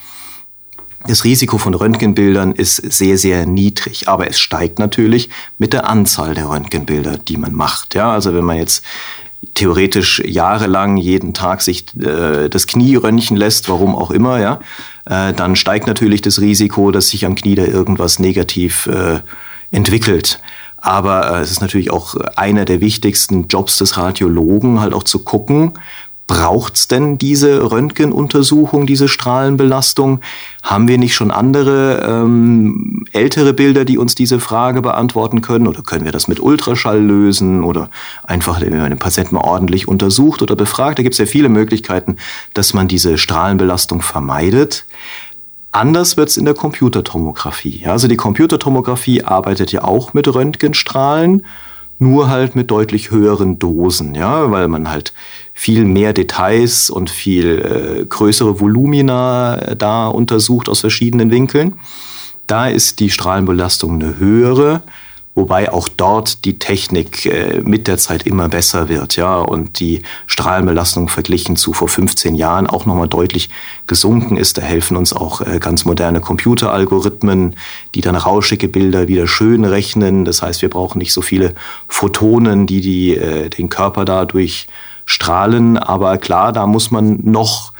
[1.07, 4.09] das Risiko von Röntgenbildern ist sehr, sehr niedrig.
[4.09, 7.95] Aber es steigt natürlich mit der Anzahl der Röntgenbilder, die man macht.
[7.95, 8.85] Ja, also wenn man jetzt
[9.55, 14.61] theoretisch jahrelang jeden Tag sich äh, das Knie röntgen lässt, warum auch immer, ja,
[15.07, 19.21] äh, dann steigt natürlich das Risiko, dass sich am Knie da irgendwas negativ äh,
[19.71, 20.41] entwickelt.
[20.81, 25.21] Aber äh, es ist natürlich auch einer der wichtigsten Jobs des Radiologen, halt auch zu
[25.21, 25.75] gucken,
[26.29, 30.21] braucht's denn diese Röntgenuntersuchung, diese Strahlenbelastung?
[30.63, 35.67] Haben wir nicht schon andere ähm, ältere Bilder, die uns diese Frage beantworten können?
[35.67, 37.65] Oder können wir das mit Ultraschall lösen?
[37.65, 37.89] Oder
[38.25, 40.99] einfach, wenn man den Patienten mal ordentlich untersucht oder befragt?
[40.99, 42.19] Da gibt es ja viele Möglichkeiten,
[42.53, 44.85] dass man diese Strahlenbelastung vermeidet.
[45.71, 47.87] Anders wird es in der Computertomographie.
[47.87, 51.45] Also die Computertomographie arbeitet ja auch mit Röntgenstrahlen,
[51.99, 55.13] nur halt mit deutlich höheren Dosen, ja, weil man halt
[55.53, 61.79] viel mehr Details und viel äh, größere Volumina äh, da untersucht aus verschiedenen Winkeln.
[62.47, 64.83] Da ist die Strahlenbelastung eine höhere
[65.35, 70.03] wobei auch dort die Technik äh, mit der Zeit immer besser wird, ja, und die
[70.27, 73.49] Strahlenbelastung verglichen zu vor 15 Jahren auch nochmal deutlich
[73.87, 74.59] gesunken ist.
[74.59, 77.57] Da helfen uns auch äh, ganz moderne Computeralgorithmen,
[77.95, 80.25] die dann rauschige Bilder wieder schön rechnen.
[80.25, 81.55] Das heißt, wir brauchen nicht so viele
[81.87, 84.67] Photonen, die, die äh, den Körper dadurch
[85.05, 85.79] strahlen.
[85.79, 87.73] Aber klar, da muss man noch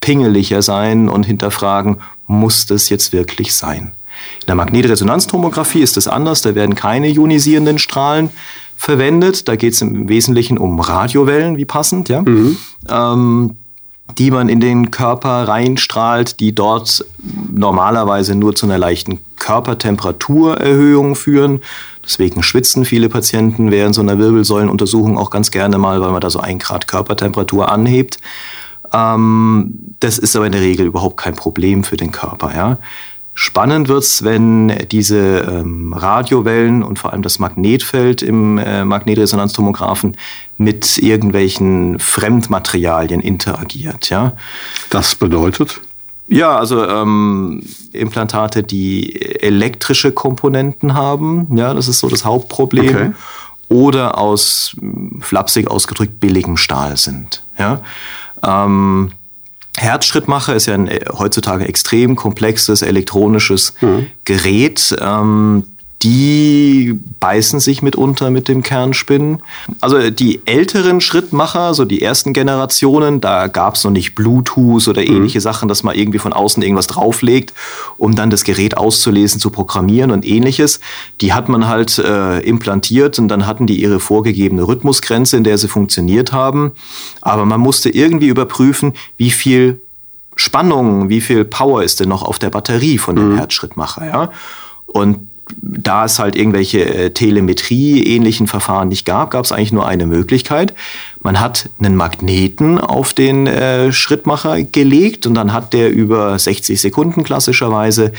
[0.00, 3.92] pingeliger sein und hinterfragen, muss das jetzt wirklich sein?
[4.40, 8.30] In der Magnetresonanztomographie ist es anders, da werden keine ionisierenden Strahlen
[8.76, 9.48] verwendet.
[9.48, 12.22] Da geht es im Wesentlichen um Radiowellen, wie passend, ja.
[12.22, 12.56] Mhm.
[12.88, 13.56] Ähm,
[14.18, 17.04] die man in den Körper reinstrahlt, die dort
[17.52, 21.60] normalerweise nur zu einer leichten Körpertemperaturerhöhung führen.
[22.04, 26.30] Deswegen schwitzen viele Patienten während so einer Wirbelsäulenuntersuchung auch ganz gerne mal, weil man da
[26.30, 28.18] so ein Grad Körpertemperatur anhebt.
[28.92, 32.54] Ähm, das ist aber in der Regel überhaupt kein Problem für den Körper.
[32.54, 32.78] Ja?
[33.38, 40.16] Spannend wird's, wenn diese ähm, Radiowellen und vor allem das Magnetfeld im äh, Magnetresonanztomographen
[40.56, 44.08] mit irgendwelchen Fremdmaterialien interagiert.
[44.08, 44.32] Ja?
[44.88, 45.82] Das bedeutet?
[46.28, 52.88] Ja, also ähm, Implantate, die elektrische Komponenten haben, ja, das ist so das Hauptproblem.
[52.88, 53.12] Okay.
[53.68, 54.74] Oder aus
[55.20, 57.42] flapsig ausgedrückt billigem Stahl sind.
[57.58, 57.82] Ja?
[58.42, 59.12] Ähm,
[59.76, 64.06] Herzschrittmacher ist ja ein äh, heutzutage extrem komplexes elektronisches mhm.
[64.24, 64.96] Gerät.
[65.00, 65.64] Ähm,
[66.02, 69.38] die beißen sich mitunter mit dem Kernspinnen.
[69.80, 75.00] Also die älteren Schrittmacher, so die ersten Generationen, da gab es noch nicht Bluetooth oder
[75.00, 75.08] mhm.
[75.08, 75.42] ähnliche mhm.
[75.42, 77.54] Sachen, dass man irgendwie von außen irgendwas drauflegt,
[77.96, 80.80] um dann das Gerät auszulesen, zu programmieren und ähnliches.
[81.22, 85.56] Die hat man halt äh, implantiert und dann hatten die ihre vorgegebene Rhythmusgrenze, in der
[85.56, 86.72] sie funktioniert haben.
[87.22, 89.80] Aber man musste irgendwie überprüfen, wie viel
[90.34, 93.36] Spannung, wie viel Power ist denn noch auf der Batterie von dem mhm.
[93.38, 94.30] Herzschrittmacher, ja?
[94.86, 95.30] Und
[95.60, 100.74] da es halt irgendwelche äh, Telemetrie-ähnlichen Verfahren nicht gab, gab es eigentlich nur eine Möglichkeit.
[101.20, 106.80] Man hat einen Magneten auf den äh, Schrittmacher gelegt und dann hat der über 60
[106.80, 108.12] Sekunden klassischerweise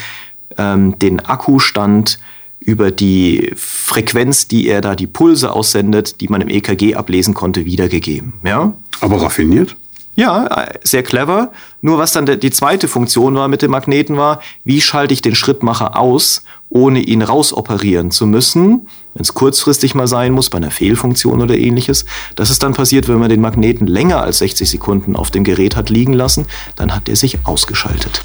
[0.58, 2.20] ähm, den Akkustand
[2.60, 7.66] über die Frequenz, die er da die Pulse aussendet, die man im EKG ablesen konnte,
[7.66, 8.34] wiedergegeben.
[8.44, 8.74] Ja?
[9.00, 9.76] Aber raffiniert?
[10.18, 11.52] Ja, äh, sehr clever.
[11.82, 15.36] Nur was dann die zweite Funktion war mit dem Magneten war, wie schalte ich den
[15.36, 20.72] Schrittmacher aus, ohne ihn rausoperieren zu müssen, wenn es kurzfristig mal sein muss, bei einer
[20.72, 22.06] Fehlfunktion oder ähnliches.
[22.36, 25.76] Das ist dann passiert, wenn man den Magneten länger als 60 Sekunden auf dem Gerät
[25.76, 28.24] hat liegen lassen, dann hat er sich ausgeschaltet.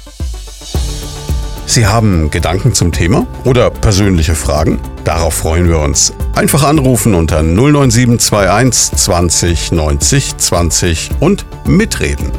[1.65, 4.79] Sie haben Gedanken zum Thema oder persönliche Fragen?
[5.05, 6.13] Darauf freuen wir uns.
[6.35, 12.31] Einfach anrufen unter 09721 20 90 20 und mitreden.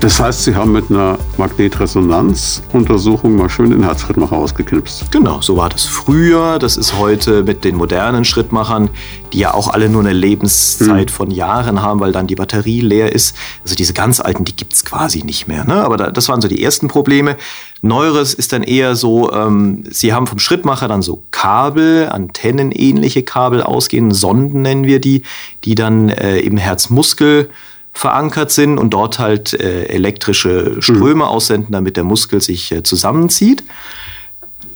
[0.00, 5.12] Das heißt, Sie haben mit einer Magnetresonanzuntersuchung mal schön den Herzschrittmacher ausgeknipst.
[5.12, 6.58] Genau, so war das früher.
[6.58, 8.88] Das ist heute mit den modernen Schrittmachern,
[9.34, 11.14] die ja auch alle nur eine Lebenszeit hm.
[11.14, 13.36] von Jahren haben, weil dann die Batterie leer ist.
[13.62, 15.66] Also diese ganz alten, die gibt es quasi nicht mehr.
[15.66, 15.84] Ne?
[15.84, 17.36] Aber das waren so die ersten Probleme.
[17.82, 23.62] Neueres ist dann eher so, ähm, Sie haben vom Schrittmacher dann so Kabel, antennenähnliche Kabel
[23.62, 25.24] ausgehen, Sonden nennen wir die,
[25.64, 27.50] die dann äh, im Herzmuskel
[27.92, 31.22] verankert sind und dort halt äh, elektrische Ströme mhm.
[31.22, 33.64] aussenden, damit der Muskel sich äh, zusammenzieht.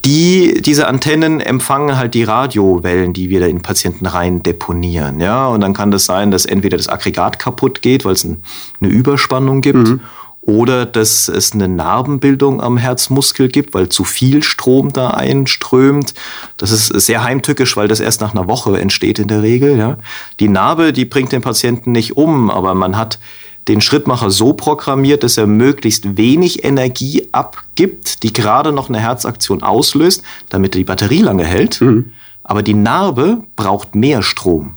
[0.04, 5.20] Die, diese Antennen empfangen halt die Radiowellen, die wir da in Patienten rein deponieren.
[5.20, 5.46] Ja?
[5.46, 8.42] Und dann kann das sein, dass entweder das Aggregat kaputt geht, weil es ein,
[8.80, 10.00] eine Überspannung gibt, mhm
[10.46, 16.14] oder dass es eine Narbenbildung am Herzmuskel gibt, weil zu viel Strom da einströmt.
[16.56, 19.78] Das ist sehr heimtückisch, weil das erst nach einer Woche entsteht in der Regel.
[19.78, 19.96] Ja.
[20.40, 23.18] Die Narbe, die bringt den Patienten nicht um, aber man hat
[23.68, 29.62] den Schrittmacher so programmiert, dass er möglichst wenig Energie abgibt, die gerade noch eine Herzaktion
[29.62, 31.80] auslöst, damit die Batterie lange hält.
[31.80, 32.12] Mhm.
[32.42, 34.76] Aber die Narbe braucht mehr Strom.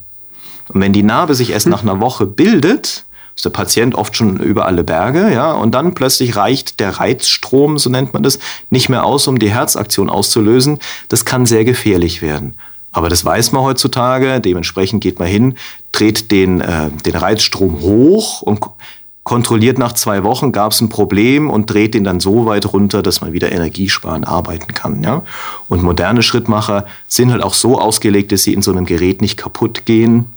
[0.69, 3.05] Und wenn die Narbe sich erst nach einer Woche bildet,
[3.37, 7.77] ist der Patient oft schon über alle Berge, ja, und dann plötzlich reicht der Reizstrom,
[7.77, 8.39] so nennt man das,
[8.71, 10.79] nicht mehr aus, um die Herzaktion auszulösen.
[11.07, 12.55] Das kann sehr gefährlich werden.
[12.91, 15.55] Aber das weiß man heutzutage, dementsprechend geht man hin,
[15.91, 18.59] dreht den, äh, den Reizstrom hoch und
[19.23, 23.03] kontrolliert nach zwei Wochen, gab es ein Problem und dreht den dann so weit runter,
[23.03, 25.03] dass man wieder energiesparend arbeiten kann.
[25.03, 25.21] Ja?
[25.69, 29.37] Und moderne Schrittmacher sind halt auch so ausgelegt, dass sie in so einem Gerät nicht
[29.37, 30.33] kaputt gehen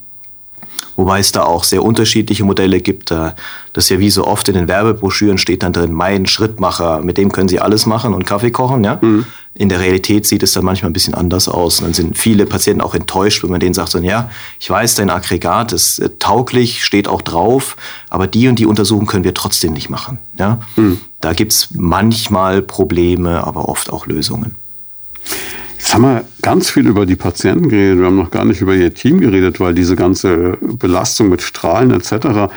[0.97, 3.11] Wobei es da auch sehr unterschiedliche Modelle gibt.
[3.11, 3.35] Das
[3.75, 7.33] ist ja wie so oft in den Werbebroschüren steht dann drin, mein Schrittmacher, mit dem
[7.33, 8.85] können Sie alles machen und Kaffee kochen.
[8.85, 8.99] Ja?
[9.01, 9.25] Mhm.
[9.55, 11.81] In der Realität sieht es dann manchmal ein bisschen anders aus.
[11.81, 14.31] Und dann sind viele Patienten auch enttäuscht, wenn man denen sagt, so, ja,
[14.61, 17.77] ich weiß, dein Aggregat ist äh, tauglich, steht auch drauf,
[18.11, 20.19] aber die und die Untersuchung können wir trotzdem nicht machen.
[20.39, 20.61] Ja?
[20.77, 21.01] Mhm.
[21.21, 24.57] Da gibt's manchmal Probleme, aber oft auch Lösungen.
[25.81, 28.01] Jetzt haben wir ganz viel über die Patienten geredet.
[28.01, 31.91] Wir haben noch gar nicht über ihr Team geredet, weil diese ganze Belastung mit Strahlen
[31.91, 32.53] etc.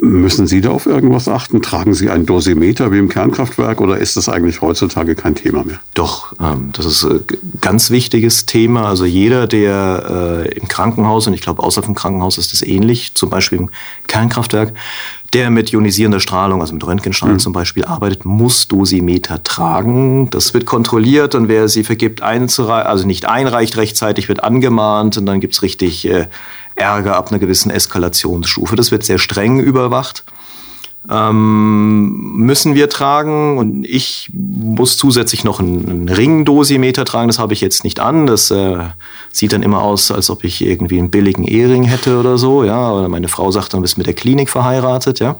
[0.00, 1.60] Müssen Sie da auf irgendwas achten?
[1.60, 5.80] Tragen Sie einen Dosimeter wie im Kernkraftwerk oder ist das eigentlich heutzutage kein Thema mehr?
[5.94, 7.24] Doch, ähm, das ist ein
[7.60, 8.88] ganz wichtiges Thema.
[8.88, 13.14] Also jeder, der äh, im Krankenhaus, und ich glaube außer vom Krankenhaus ist das ähnlich,
[13.14, 13.70] zum Beispiel im
[14.06, 14.72] Kernkraftwerk,
[15.32, 17.40] der mit ionisierender Strahlung, also mit Röntgenstrahlen mhm.
[17.40, 20.28] zum Beispiel arbeitet, muss Dosimeter tragen.
[20.30, 25.40] Das wird kontrolliert und wer sie vergibt, also nicht einreicht rechtzeitig, wird angemahnt und dann
[25.40, 26.26] gibt's richtig äh,
[26.74, 28.76] Ärger ab einer gewissen Eskalationsstufe.
[28.76, 30.24] Das wird sehr streng überwacht.
[31.10, 37.28] Ähm, müssen wir tragen und ich muss zusätzlich noch einen Ringdosimeter tragen.
[37.28, 38.26] Das habe ich jetzt nicht an.
[38.26, 38.78] Das äh,
[39.32, 42.62] sieht dann immer aus, als ob ich irgendwie einen billigen Ehering hätte oder so.
[42.62, 45.18] Ja, oder meine Frau sagt, dann bist mit der Klinik verheiratet.
[45.18, 45.36] Ja,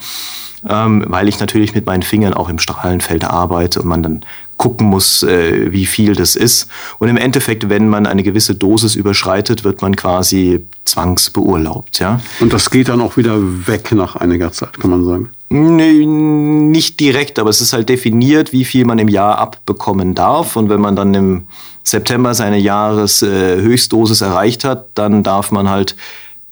[0.69, 4.21] ähm, weil ich natürlich mit meinen Fingern auch im Strahlenfeld arbeite und man dann
[4.57, 6.69] gucken muss, äh, wie viel das ist.
[6.99, 11.99] Und im Endeffekt, wenn man eine gewisse Dosis überschreitet, wird man quasi zwangsbeurlaubt.
[11.99, 12.21] Ja?
[12.41, 13.37] Und das geht dann auch wieder
[13.67, 15.31] weg nach einiger Zeit, kann man sagen.
[15.49, 20.57] Nee, nicht direkt, aber es ist halt definiert, wie viel man im Jahr abbekommen darf.
[20.57, 21.47] Und wenn man dann im
[21.83, 25.97] September seine Jahreshöchstdosis äh, erreicht hat, dann darf man halt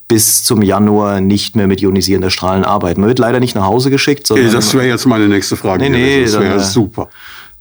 [0.08, 3.00] bis zum Januar nicht mehr mit ionisierender Strahlen arbeiten.
[3.00, 4.26] Man wird leider nicht nach Hause geschickt.
[4.26, 5.84] Sondern das wäre jetzt meine nächste Frage.
[5.84, 7.08] Nee, nee, das wäre super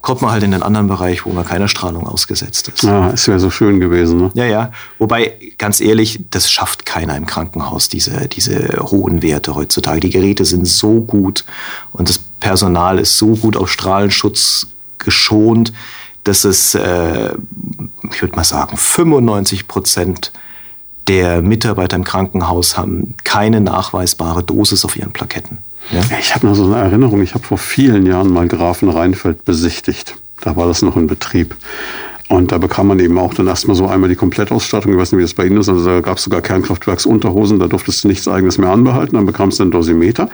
[0.02, 2.84] kommt man halt in den anderen Bereich, wo man keiner Strahlung ausgesetzt ist.
[2.84, 4.18] Ja, es wäre so schön gewesen.
[4.20, 4.32] Ne?
[4.34, 4.72] Ja, ja.
[4.98, 10.00] Wobei, ganz ehrlich, das schafft keiner im Krankenhaus, diese, diese hohen Werte heutzutage.
[10.00, 11.44] Die Geräte sind so gut
[11.92, 15.74] und das Personal ist so gut auf Strahlenschutz geschont,
[16.24, 17.34] dass es, äh,
[18.12, 20.32] ich würde mal sagen, 95 Prozent
[21.08, 25.58] der Mitarbeiter im Krankenhaus haben keine nachweisbare Dosis auf ihren Plaketten.
[25.92, 26.02] Ja?
[26.20, 30.16] Ich habe noch so eine Erinnerung, ich habe vor vielen Jahren mal Grafen Rheinfeld besichtigt.
[30.42, 31.56] Da war das noch in Betrieb.
[32.30, 34.94] Und da bekam man eben auch dann erstmal so einmal die Komplettausstattung.
[34.94, 35.68] Ich weiß nicht, wie das bei Ihnen ist.
[35.68, 39.16] Also da gab es sogar Kernkraftwerksunterhosen, da durftest du nichts eigenes mehr anbehalten.
[39.16, 40.30] Dann bekamst du einen Dosimeter.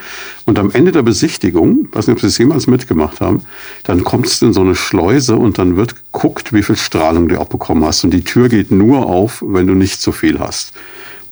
[0.46, 3.44] Und am Ende der Besichtigung, weiß nicht, ob Sie es jemals mitgemacht haben,
[3.86, 7.40] dann kommst du in so eine Schleuse und dann wird geguckt, wie viel Strahlung du
[7.40, 8.04] abbekommen hast.
[8.04, 10.74] Und die Tür geht nur auf, wenn du nicht zu viel hast.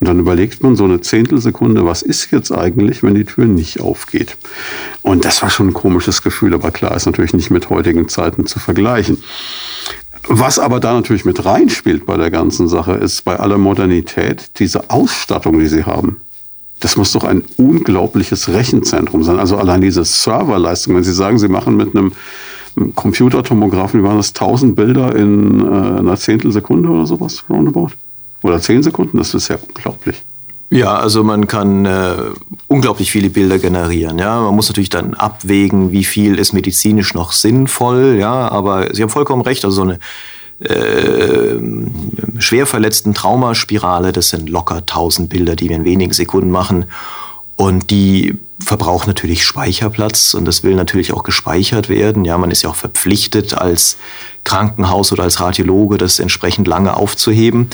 [0.04, 3.80] Und dann überlegt man so eine Zehntelsekunde, was ist jetzt eigentlich, wenn die Tür nicht
[3.80, 4.36] aufgeht?
[5.02, 8.46] Und das war schon ein komisches Gefühl, aber klar, ist natürlich nicht mit heutigen Zeiten
[8.46, 9.24] zu vergleichen.
[10.28, 14.90] Was aber da natürlich mit reinspielt bei der ganzen Sache, ist bei aller Modernität diese
[14.90, 16.18] Ausstattung, die sie haben.
[16.82, 19.40] Das muss doch ein unglaubliches Rechenzentrum sein.
[19.40, 22.12] Also allein diese Serverleistung, wenn Sie sagen, Sie machen mit einem
[22.94, 27.92] Computertomographen, wie waren das, 1000 Bilder in äh, einer Zehntelsekunde oder sowas, roundabout?
[28.44, 30.22] Oder zehn Sekunden, das ist ja unglaublich.
[30.70, 32.16] Ja, also man kann äh,
[32.68, 34.18] unglaublich viele Bilder generieren.
[34.18, 38.18] Ja, man muss natürlich dann abwägen, wie viel ist medizinisch noch sinnvoll.
[38.20, 39.64] Ja, aber Sie haben vollkommen recht.
[39.66, 40.00] Also so eine
[40.68, 41.60] äh,
[42.40, 46.86] schwer verletzten Traumaspirale, das sind locker 1000 Bilder, die wir in wenigen Sekunden machen.
[47.56, 52.26] Und die verbraucht natürlich Speicherplatz und das will natürlich auch gespeichert werden.
[52.26, 53.98] Ja, man ist ja auch verpflichtet als
[54.44, 57.70] Krankenhaus oder als Radiologe, das entsprechend lange aufzuheben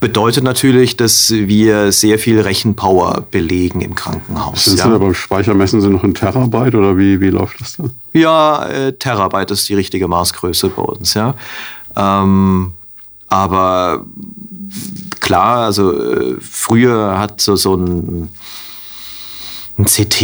[0.00, 4.66] bedeutet natürlich, dass wir sehr viel Rechenpower belegen im Krankenhaus.
[4.66, 4.98] Sind ja.
[4.98, 7.90] Beim Speicher messen Sie noch in Terabyte oder wie, wie läuft das dann?
[8.12, 11.34] Ja, äh, Terabyte ist die richtige Maßgröße bei uns, ja.
[11.96, 12.72] Ähm,
[13.28, 14.04] aber
[15.20, 18.28] klar, also äh, früher hat so, so ein
[19.78, 20.22] ein CT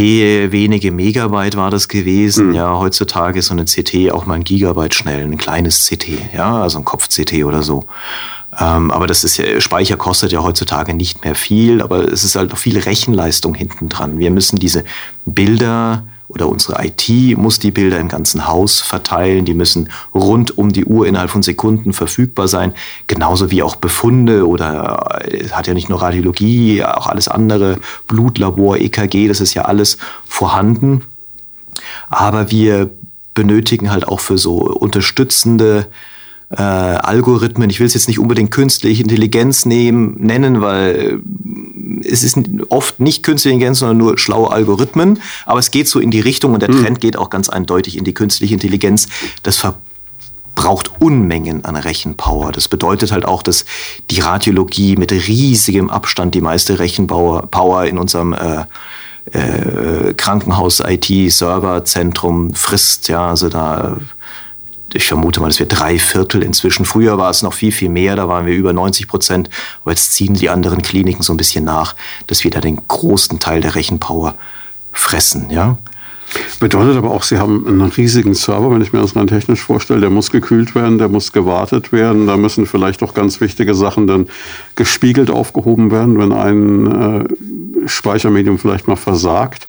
[0.51, 2.49] wenige Megabyte war das gewesen.
[2.49, 2.55] Mhm.
[2.55, 6.61] Ja, heutzutage ist so eine CT auch mal ein Gigabyte schnell, ein kleines CT, ja,
[6.61, 7.85] also ein Kopf-CT oder so.
[8.59, 12.35] Ähm, aber das ist ja, Speicher kostet ja heutzutage nicht mehr viel, aber es ist
[12.35, 14.19] halt noch viel Rechenleistung hinten dran.
[14.19, 14.83] Wir müssen diese
[15.25, 19.45] Bilder oder unsere IT muss die Bilder im ganzen Haus verteilen.
[19.45, 22.73] Die müssen rund um die Uhr innerhalb von Sekunden verfügbar sein.
[23.07, 28.77] Genauso wie auch Befunde oder es hat ja nicht nur Radiologie, auch alles andere, Blutlabor,
[28.77, 31.03] EKG, das ist ja alles vorhanden.
[32.09, 32.89] Aber wir
[33.33, 35.87] benötigen halt auch für so unterstützende
[36.55, 41.21] äh, Algorithmen, ich will es jetzt nicht unbedingt künstliche Intelligenz nehmen, nennen, weil
[42.03, 42.37] es ist
[42.69, 45.19] oft nicht künstliche Intelligenz, sondern nur schlaue Algorithmen.
[45.45, 46.83] Aber es geht so in die Richtung und der hm.
[46.83, 49.07] Trend geht auch ganz eindeutig in die künstliche Intelligenz.
[49.41, 52.51] Das verbraucht Unmengen an Rechenpower.
[52.51, 53.65] Das bedeutet halt auch, dass
[54.11, 58.65] die Radiologie mit riesigem Abstand die meiste Rechenpower in unserem äh,
[59.31, 63.07] äh, Krankenhaus-IT-Serverzentrum frisst.
[63.07, 63.97] Ja, also da
[64.93, 66.85] ich vermute mal, das wird drei Viertel inzwischen.
[66.85, 69.49] Früher war es noch viel, viel mehr, da waren wir über 90 Prozent.
[69.81, 71.95] Aber jetzt ziehen die anderen Kliniken so ein bisschen nach,
[72.27, 74.35] dass wir da den großen Teil der Rechenpower
[74.91, 75.77] fressen, ja.
[76.59, 80.01] Bedeutet aber auch, Sie haben einen riesigen Server, wenn ich mir das rein technisch vorstelle,
[80.01, 84.07] der muss gekühlt werden, der muss gewartet werden, da müssen vielleicht auch ganz wichtige Sachen
[84.07, 84.27] dann
[84.75, 89.67] gespiegelt aufgehoben werden, wenn ein äh, Speichermedium vielleicht mal versagt.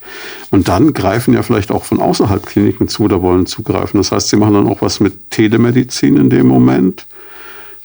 [0.50, 3.98] Und dann greifen ja vielleicht auch von außerhalb Kliniken zu oder wollen zugreifen.
[3.98, 7.06] Das heißt, Sie machen dann auch was mit Telemedizin in dem Moment.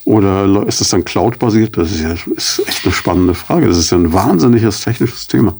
[0.04, 1.76] Oder ist es dann Cloud-basiert?
[1.76, 3.68] Das ist ja ist echt eine spannende Frage.
[3.68, 5.54] Das ist ja ein wahnsinniges technisches Thema.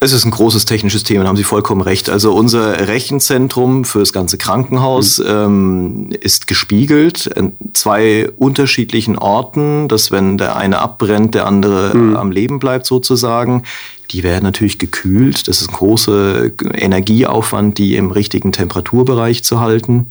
[0.00, 2.10] Es ist ein großes technisches Thema, da haben Sie vollkommen recht.
[2.10, 5.24] Also unser Rechenzentrum für das ganze Krankenhaus mhm.
[5.26, 12.16] ähm, ist gespiegelt in zwei unterschiedlichen Orten, dass wenn der eine abbrennt, der andere mhm.
[12.16, 13.62] am Leben bleibt sozusagen.
[14.14, 15.48] Die werden natürlich gekühlt.
[15.48, 20.06] Das ist ein großer Energieaufwand, die im richtigen Temperaturbereich zu halten.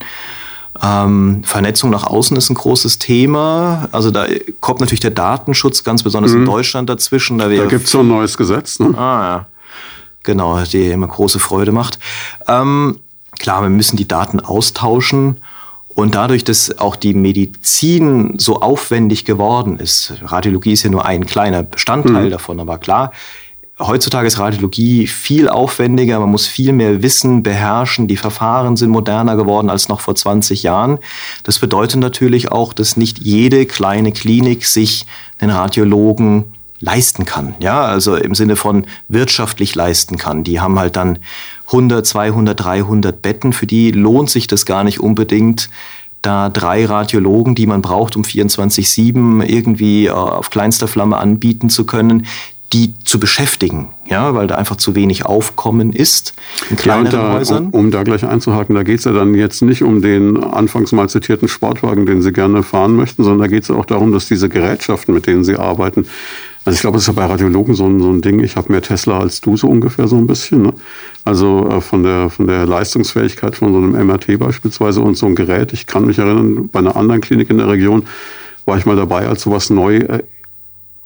[0.81, 3.87] Ähm, Vernetzung nach außen ist ein großes Thema.
[3.93, 4.25] Also da
[4.59, 6.39] kommt natürlich der Datenschutz ganz besonders mhm.
[6.39, 7.37] in Deutschland dazwischen.
[7.37, 8.77] Da, da gibt es so ein neues Gesetz.
[8.79, 8.93] Ne?
[8.97, 9.45] Ah, ja.
[10.23, 11.97] Genau, die immer große Freude macht.
[12.49, 12.99] Ähm,
[13.39, 15.37] klar, wir müssen die Daten austauschen.
[15.95, 21.25] Und dadurch, dass auch die Medizin so aufwendig geworden ist, Radiologie ist ja nur ein
[21.25, 22.31] kleiner Bestandteil mhm.
[22.31, 23.13] davon, aber klar,
[23.79, 29.35] heutzutage ist Radiologie viel aufwendiger, man muss viel mehr Wissen beherrschen, die Verfahren sind moderner
[29.35, 30.99] geworden als noch vor 20 Jahren.
[31.43, 35.05] Das bedeutet natürlich auch, dass nicht jede kleine Klinik sich
[35.41, 36.45] den Radiologen
[36.79, 37.55] leisten kann.
[37.59, 40.43] Ja, also im Sinne von wirtschaftlich leisten kann.
[40.43, 41.19] Die haben halt dann
[41.67, 43.53] 100, 200, 300 Betten.
[43.53, 45.69] Für die lohnt sich das gar nicht unbedingt,
[46.23, 51.85] da drei Radiologen, die man braucht, um 24-7 irgendwie äh, auf kleinster Flamme anbieten zu
[51.85, 52.25] können,
[52.73, 56.33] die zu beschäftigen, ja, weil da einfach zu wenig Aufkommen ist
[56.69, 57.67] in kleineren ja, da, Häusern.
[57.67, 60.91] Um, um, da gleich einzuhaken, da geht es ja dann jetzt nicht um den anfangs
[60.91, 64.11] mal zitierten Sportwagen, den Sie gerne fahren möchten, sondern da geht es ja auch darum,
[64.11, 66.07] dass diese Gerätschaften, mit denen Sie arbeiten,
[66.65, 68.71] also ich glaube, es ist ja bei Radiologen so ein, so ein Ding, ich habe
[68.71, 70.61] mehr Tesla als du so ungefähr so ein bisschen.
[70.61, 70.73] Ne?
[71.25, 75.35] Also äh, von, der, von der Leistungsfähigkeit von so einem MRT beispielsweise und so ein
[75.35, 75.73] Gerät.
[75.73, 78.05] Ich kann mich erinnern, bei einer anderen Klinik in der Region
[78.65, 80.23] war ich mal dabei, als sowas neu äh,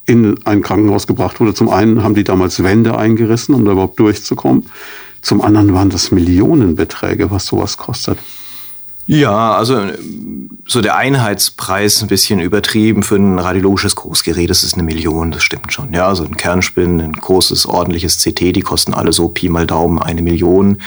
[0.07, 1.53] in ein Krankenhaus gebracht wurde.
[1.53, 4.65] Zum einen haben die damals Wände eingerissen, um da überhaupt durchzukommen.
[5.21, 8.17] Zum anderen waren das Millionenbeträge, was sowas kostet.
[9.07, 9.81] Ja, also
[10.65, 15.43] so der Einheitspreis ein bisschen übertrieben für ein radiologisches Großgerät, das ist eine Million, das
[15.43, 15.93] stimmt schon.
[15.93, 19.99] Ja, also ein Kernspin, ein großes, ordentliches CT, die kosten alle so Pi mal Daumen
[19.99, 20.79] eine Million.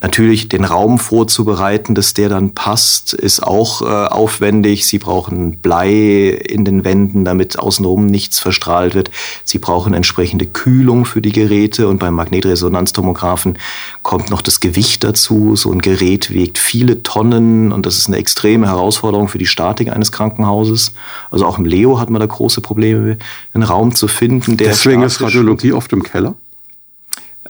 [0.00, 4.86] Natürlich den Raum vorzubereiten, dass der dann passt, ist auch äh, aufwendig.
[4.86, 9.10] Sie brauchen Blei in den Wänden, damit außenrum nichts verstrahlt wird.
[9.44, 13.58] Sie brauchen entsprechende Kühlung für die Geräte und beim Magnetresonanztomographen
[14.02, 15.56] kommt noch das Gewicht dazu.
[15.56, 19.90] So ein Gerät wiegt viele Tonnen und das ist eine extreme Herausforderung für die Statik
[19.90, 20.92] eines Krankenhauses.
[21.32, 23.18] Also auch im Leo hat man da große Probleme,
[23.52, 24.56] einen Raum zu finden.
[24.58, 26.36] Der Deswegen ist Radiologie oft im Keller?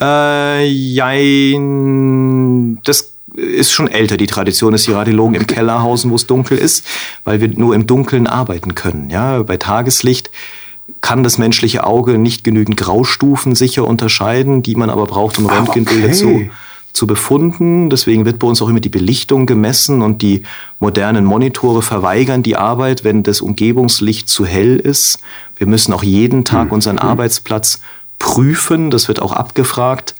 [0.00, 1.98] Äh, jein,
[2.84, 4.16] das ist schon älter.
[4.16, 6.86] Die Tradition ist, die Radiologen im Keller hausen, wo es dunkel ist,
[7.24, 9.10] weil wir nur im Dunkeln arbeiten können.
[9.10, 10.30] Ja, bei Tageslicht
[11.00, 15.56] kann das menschliche Auge nicht genügend Graustufen sicher unterscheiden, die man aber braucht, um ah,
[15.56, 16.14] Röntgenbilder okay.
[16.14, 16.50] zu,
[16.92, 17.90] zu befunden.
[17.90, 20.42] Deswegen wird bei uns auch immer die Belichtung gemessen und die
[20.80, 25.20] modernen Monitore verweigern die Arbeit, wenn das Umgebungslicht zu hell ist.
[25.56, 27.08] Wir müssen auch jeden Tag hm, unseren hm.
[27.08, 27.80] Arbeitsplatz
[28.18, 28.90] prüfen.
[28.90, 30.14] Das wird auch abgefragt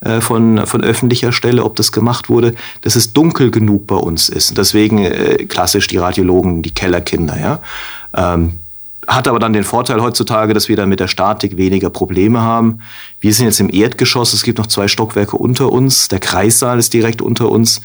[0.00, 4.28] äh, von, von öffentlicher Stelle, ob das gemacht wurde, dass es dunkel genug bei uns
[4.28, 4.56] ist.
[4.58, 7.38] Deswegen äh, klassisch die Radiologen, die Kellerkinder.
[7.38, 7.60] Ja?
[8.14, 8.54] Ähm,
[9.06, 12.80] hat aber dann den Vorteil heutzutage, dass wir dann mit der Statik weniger Probleme haben.
[13.20, 16.94] Wir sind jetzt im Erdgeschoss, es gibt noch zwei Stockwerke unter uns, der Kreissaal ist
[16.94, 17.80] direkt unter uns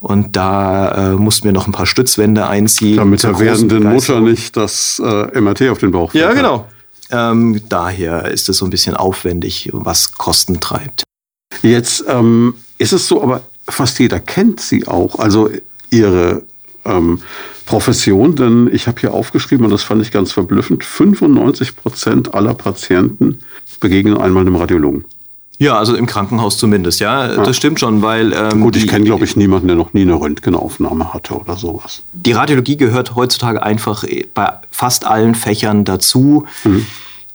[0.00, 2.96] und da äh, mussten wir noch ein paar Stützwände einziehen.
[2.96, 6.24] Damit der werdenden Mutter nicht das äh, MRT auf den Bauch fällt.
[6.24, 6.66] Ja, genau.
[7.10, 11.04] Ähm, daher ist es so ein bisschen aufwendig, was Kosten treibt.
[11.62, 15.50] Jetzt ähm, ist es so, aber fast jeder kennt sie auch, also
[15.90, 16.42] ihre
[16.84, 17.20] ähm,
[17.66, 22.54] Profession, denn ich habe hier aufgeschrieben, und das fand ich ganz verblüffend, 95 Prozent aller
[22.54, 23.40] Patienten
[23.80, 25.04] begegnen einmal einem Radiologen.
[25.60, 27.34] Ja, also im Krankenhaus zumindest, ja.
[27.34, 27.44] ja.
[27.44, 28.32] Das stimmt schon, weil.
[28.32, 32.02] Ähm, Gut, ich kenne, glaube ich, niemanden, der noch nie eine Röntgenaufnahme hatte oder sowas.
[32.14, 34.02] Die Radiologie gehört heutzutage einfach
[34.32, 36.46] bei fast allen Fächern dazu.
[36.64, 36.86] Mhm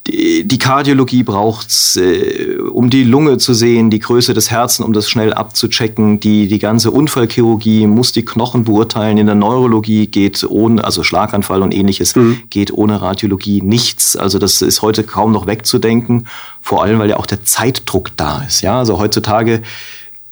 [0.08, 5.10] die, Kardiologie braucht's, äh, um die Lunge zu sehen, die Größe des Herzens, um das
[5.10, 6.20] schnell abzuchecken.
[6.20, 9.18] Die, die ganze Unfallchirurgie muss die Knochen beurteilen.
[9.18, 12.42] In der Neurologie geht ohne, also Schlaganfall und ähnliches, mhm.
[12.52, 14.16] geht ohne Radiologie nichts.
[14.16, 16.28] Also das ist heute kaum noch wegzudenken.
[16.62, 18.62] Vor allem, weil ja auch der Zeitdruck da ist.
[18.62, 19.64] Ja, also heutzutage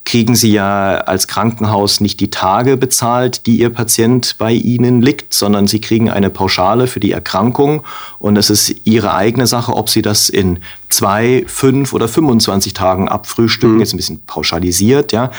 [0.06, 5.34] kriegen Sie ja als Krankenhaus nicht die Tage bezahlt, die Ihr Patient bei Ihnen liegt,
[5.34, 7.84] sondern Sie kriegen eine Pauschale für die Erkrankung
[8.20, 13.08] und es ist Ihre eigene Sache, ob Sie das in zwei, fünf oder 25 Tagen
[13.08, 13.80] abfrühstücken, mhm.
[13.80, 15.32] jetzt ein bisschen pauschalisiert, ja.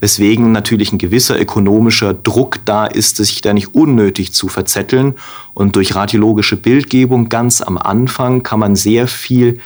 [0.00, 5.14] weswegen natürlich ein gewisser ökonomischer Druck da ist, sich da nicht unnötig zu verzetteln.
[5.54, 9.60] Und durch radiologische Bildgebung ganz am Anfang kann man sehr viel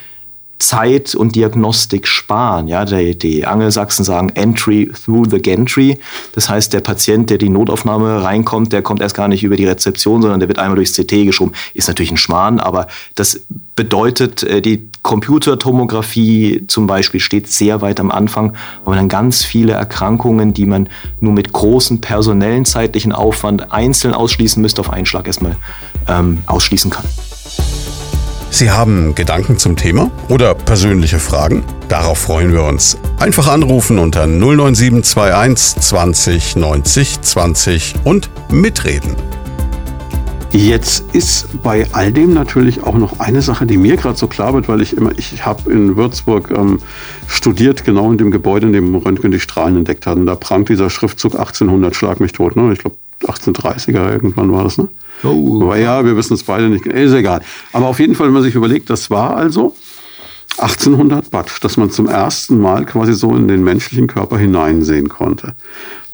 [0.59, 2.69] Zeit und Diagnostik sparen.
[2.69, 5.99] Ja, die, die Angelsachsen sagen Entry through the Gantry.
[6.33, 9.67] Das heißt, der Patient, der die Notaufnahme reinkommt, der kommt erst gar nicht über die
[9.67, 11.53] Rezeption, sondern der wird einmal durchs CT geschoben.
[11.75, 13.41] Ist natürlich ein Schmarrn, aber das
[13.77, 18.53] bedeutet, äh, die Computertomographie zum Beispiel steht sehr weit am Anfang,
[18.85, 20.89] weil man dann ganz viele Erkrankungen, die man
[21.21, 25.57] nur mit großem personellen zeitlichen Aufwand einzeln ausschließen müsste, auf einen Schlag erstmal
[26.09, 27.05] ähm, ausschließen kann.
[28.55, 31.65] Sie haben Gedanken zum Thema oder persönliche Fragen?
[31.89, 32.97] Darauf freuen wir uns.
[33.19, 39.17] Einfach anrufen unter 09721 20 90 20 und mitreden.
[40.53, 44.55] Jetzt ist bei all dem natürlich auch noch eine Sache, die mir gerade so klar
[44.55, 46.79] wird, weil ich immer, ich habe in Würzburg ähm,
[47.27, 50.17] studiert, genau in dem Gebäude, in dem Röntgen die Strahlen entdeckt hat.
[50.17, 52.73] Und da prangt dieser Schriftzug 1800, schlag mich tot, ne?
[52.73, 52.95] Ich glaube
[53.25, 54.87] 1830er irgendwann war das, ne?
[55.25, 55.62] Oh.
[55.62, 56.87] Aber ja, wir wissen es beide nicht.
[56.87, 57.43] Ist egal.
[57.72, 59.75] Aber auf jeden Fall, wenn man sich überlegt, das war also
[60.59, 65.55] 1800 Watt, dass man zum ersten Mal quasi so in den menschlichen Körper hineinsehen konnte.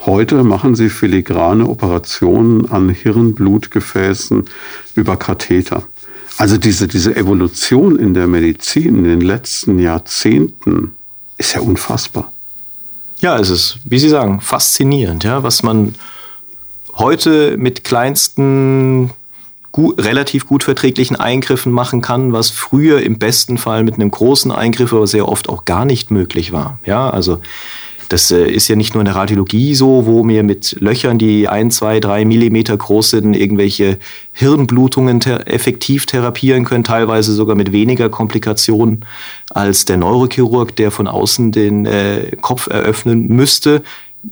[0.07, 4.45] Heute machen sie filigrane Operationen an Hirnblutgefäßen
[4.95, 5.83] über Katheter.
[6.39, 10.93] Also diese, diese Evolution in der Medizin in den letzten Jahrzehnten
[11.37, 12.33] ist ja unfassbar.
[13.21, 15.95] Ja, es ist, wie Sie sagen, faszinierend, ja, was man
[16.97, 19.11] heute mit kleinsten
[19.73, 24.51] Gut, relativ gut verträglichen Eingriffen machen kann, was früher im besten Fall mit einem großen
[24.51, 26.81] Eingriff aber sehr oft auch gar nicht möglich war.
[26.85, 27.39] Ja, also
[28.09, 31.47] das äh, ist ja nicht nur in der Radiologie so, wo mir mit Löchern, die
[31.47, 33.99] ein, zwei, drei Millimeter groß sind, irgendwelche
[34.33, 39.05] Hirnblutungen ter effektiv therapieren können, teilweise sogar mit weniger Komplikationen
[39.51, 43.85] als der Neurochirurg, der von außen den äh, Kopf eröffnen müsste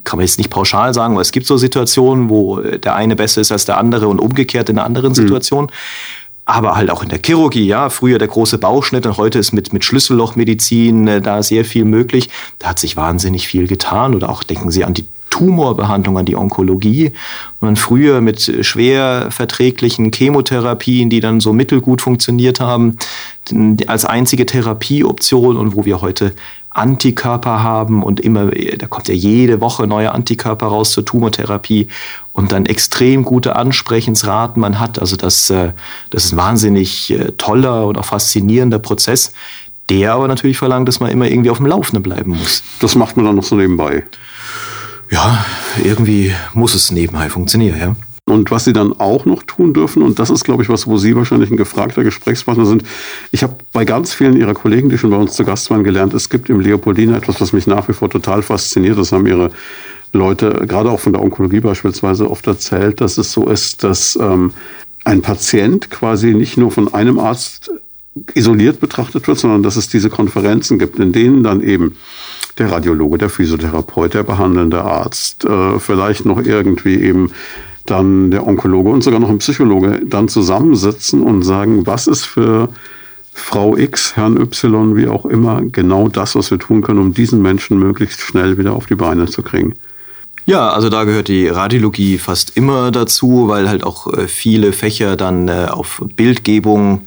[0.04, 3.40] kann man jetzt nicht pauschal sagen, weil es gibt so Situationen, wo der eine besser
[3.40, 5.16] ist als der andere und umgekehrt in einer anderen mhm.
[5.16, 5.64] Situation.
[5.64, 5.70] Mhm.
[6.44, 9.74] Aber halt auch in der Chirurgie, ja, früher der große Bauchschnitt und heute ist mit,
[9.74, 12.30] mit Schlüssellochmedizin äh, da sehr viel möglich.
[12.58, 14.14] Da hat sich wahnsinnig viel getan.
[14.14, 17.12] Oder auch denken Sie an die Tumorbehandlung, an die Onkologie.
[17.60, 22.96] Und früher mit schwer verträglichen Chemotherapien, die dann so mittelgut funktioniert haben,
[23.86, 26.34] als einzige Therapieoption und wo wir heute
[26.70, 31.88] Antikörper haben und immer, da kommt ja jede Woche neue Antikörper raus zur Tumortherapie
[32.32, 34.98] und dann extrem gute Ansprechensraten man hat.
[34.98, 35.72] Also das, äh,
[36.10, 39.32] das ist ein wahnsinnig äh, toller und auch faszinierender Prozess,
[39.88, 42.62] der aber natürlich verlangt, dass man immer irgendwie auf dem Laufenden bleiben muss.
[42.80, 44.04] Das macht man dann noch so nebenbei.
[45.10, 45.44] Ja,
[45.82, 47.96] irgendwie muss es nebenbei funktionieren, ja.
[48.26, 50.98] Und was sie dann auch noch tun dürfen, und das ist, glaube ich, was, wo
[50.98, 52.82] Sie wahrscheinlich ein gefragter Gesprächspartner sind.
[53.30, 56.12] Ich habe bei ganz vielen Ihrer Kollegen, die schon bei uns zu Gast waren, gelernt,
[56.12, 58.98] es gibt im Leopoldina etwas, was mich nach wie vor total fasziniert.
[58.98, 59.50] Das haben Ihre
[60.12, 64.52] Leute, gerade auch von der Onkologie beispielsweise, oft erzählt, dass es so ist, dass ähm,
[65.04, 67.70] ein Patient quasi nicht nur von einem Arzt
[68.34, 71.96] isoliert betrachtet wird, sondern dass es diese Konferenzen gibt, in denen dann eben
[72.58, 77.32] der Radiologe, der Physiotherapeut, der behandelnde Arzt, äh, vielleicht noch irgendwie eben
[77.86, 82.68] dann der Onkologe und sogar noch ein Psychologe dann zusammensitzen und sagen, was ist für
[83.32, 87.40] Frau X, Herrn Y, wie auch immer, genau das, was wir tun können, um diesen
[87.40, 89.74] Menschen möglichst schnell wieder auf die Beine zu kriegen.
[90.44, 95.16] Ja, also da gehört die Radiologie fast immer dazu, weil halt auch äh, viele Fächer
[95.16, 97.02] dann äh, auf Bildgebung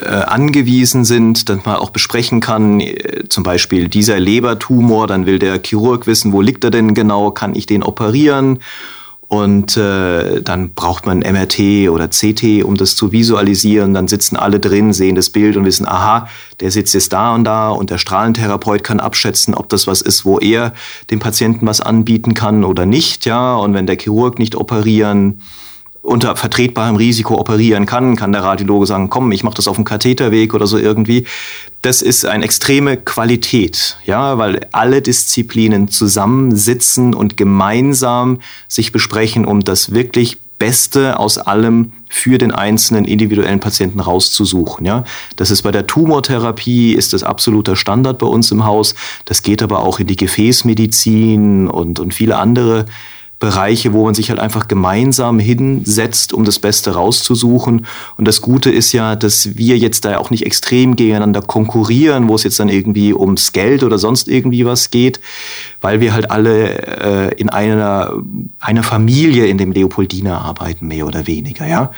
[0.00, 2.82] angewiesen sind, dass man auch besprechen kann,
[3.28, 7.54] zum Beispiel dieser Lebertumor, dann will der Chirurg wissen, wo liegt er denn genau, kann
[7.54, 8.60] ich den operieren?
[9.32, 13.94] Und äh, dann braucht man MRT oder CT, um das zu visualisieren.
[13.94, 16.28] Dann sitzen alle drin, sehen das Bild und wissen, aha,
[16.60, 17.70] der sitzt jetzt da und da.
[17.70, 20.74] Und der Strahlentherapeut kann abschätzen, ob das was ist, wo er
[21.10, 23.24] dem Patienten was anbieten kann oder nicht.
[23.24, 25.40] Ja, und wenn der Chirurg nicht operieren
[26.02, 29.84] unter vertretbarem Risiko operieren kann, kann der Radiologe sagen, komm, ich mache das auf dem
[29.84, 31.24] Katheterweg oder so irgendwie.
[31.80, 39.60] Das ist eine extreme Qualität, ja, weil alle Disziplinen zusammensitzen und gemeinsam sich besprechen, um
[39.60, 44.86] das wirklich Beste aus allem für den einzelnen individuellen Patienten rauszusuchen.
[44.86, 45.02] Ja,
[45.34, 48.94] das ist bei der Tumortherapie ist das absoluter Standard bei uns im Haus.
[49.24, 52.86] Das geht aber auch in die Gefäßmedizin und und viele andere
[53.42, 57.86] Bereiche, wo man sich halt einfach gemeinsam hinsetzt, um das Beste rauszusuchen.
[58.16, 62.36] Und das Gute ist ja, dass wir jetzt da auch nicht extrem gegeneinander konkurrieren, wo
[62.36, 65.18] es jetzt dann irgendwie ums Geld oder sonst irgendwie was geht,
[65.80, 68.12] weil wir halt alle äh, in einer,
[68.60, 71.90] einer Familie in dem Leopoldina arbeiten, mehr oder weniger, ja.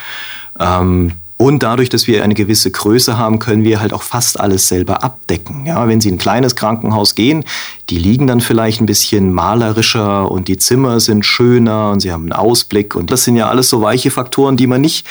[0.59, 4.69] Ähm, Und dadurch, dass wir eine gewisse Größe haben, können wir halt auch fast alles
[4.69, 5.67] selber abdecken.
[5.67, 7.45] Ja, wenn Sie in ein kleines Krankenhaus gehen,
[7.91, 12.23] die liegen dann vielleicht ein bisschen malerischer und die Zimmer sind schöner und Sie haben
[12.23, 12.95] einen Ausblick.
[12.95, 15.07] Und das sind ja alles so weiche Faktoren, die man nicht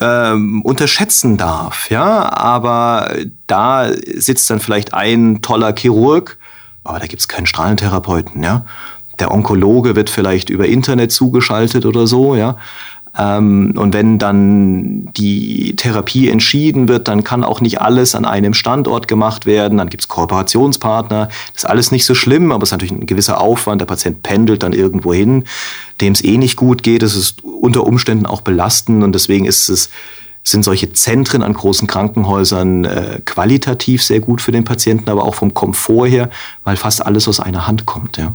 [0.00, 1.90] ähm, unterschätzen darf.
[1.90, 3.12] Ja, aber
[3.48, 6.38] da sitzt dann vielleicht ein toller Chirurg,
[6.84, 8.44] aber da gibt es keinen Strahlentherapeuten.
[8.44, 8.64] Ja,
[9.18, 12.36] der Onkologe wird vielleicht über Internet zugeschaltet oder so.
[12.36, 12.56] Ja,
[13.16, 19.06] und wenn dann die Therapie entschieden wird, dann kann auch nicht alles an einem Standort
[19.06, 19.78] gemacht werden.
[19.78, 21.28] Dann gibt es Kooperationspartner.
[21.52, 23.80] Das ist alles nicht so schlimm, aber es ist natürlich ein gewisser Aufwand.
[23.80, 25.44] Der Patient pendelt dann irgendwo hin,
[26.00, 27.04] dem es eh nicht gut geht.
[27.04, 29.90] Es ist unter Umständen auch belastend und deswegen ist es
[30.46, 35.34] sind solche Zentren an großen Krankenhäusern äh, qualitativ sehr gut für den Patienten, aber auch
[35.34, 36.28] vom Komfort her,
[36.64, 38.18] weil fast alles aus einer Hand kommt.
[38.18, 38.34] Ja.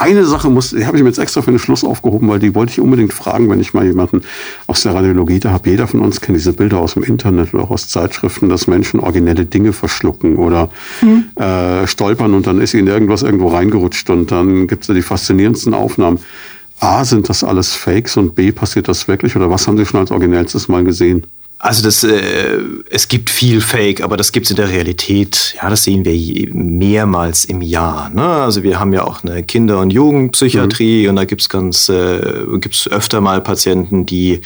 [0.00, 2.54] Eine Sache muss, die habe ich mir jetzt extra für den Schluss aufgehoben, weil die
[2.54, 4.22] wollte ich unbedingt fragen, wenn ich mal jemanden
[4.66, 5.70] aus der Radiologie da habe.
[5.70, 9.00] Jeder von uns kennt diese Bilder aus dem Internet oder auch aus Zeitschriften, dass Menschen
[9.00, 10.70] originelle Dinge verschlucken oder
[11.00, 11.24] hm.
[11.36, 15.02] äh, stolpern und dann ist ihnen irgendwas irgendwo reingerutscht und dann gibt es da die
[15.02, 16.18] faszinierendsten Aufnahmen.
[16.80, 20.00] A, sind das alles Fakes und B, passiert das wirklich oder was haben Sie schon
[20.00, 21.24] als originellstes mal gesehen?
[21.60, 25.56] Also das, äh, es gibt viel Fake, aber das gibt es in der Realität.
[25.60, 28.10] Ja, das sehen wir mehrmals im Jahr.
[28.10, 28.22] Ne?
[28.22, 31.10] Also wir haben ja auch eine Kinder- und Jugendpsychiatrie mhm.
[31.10, 32.20] und da gibt's ganz, äh,
[32.60, 34.40] gibt's öfter mal Patienten, die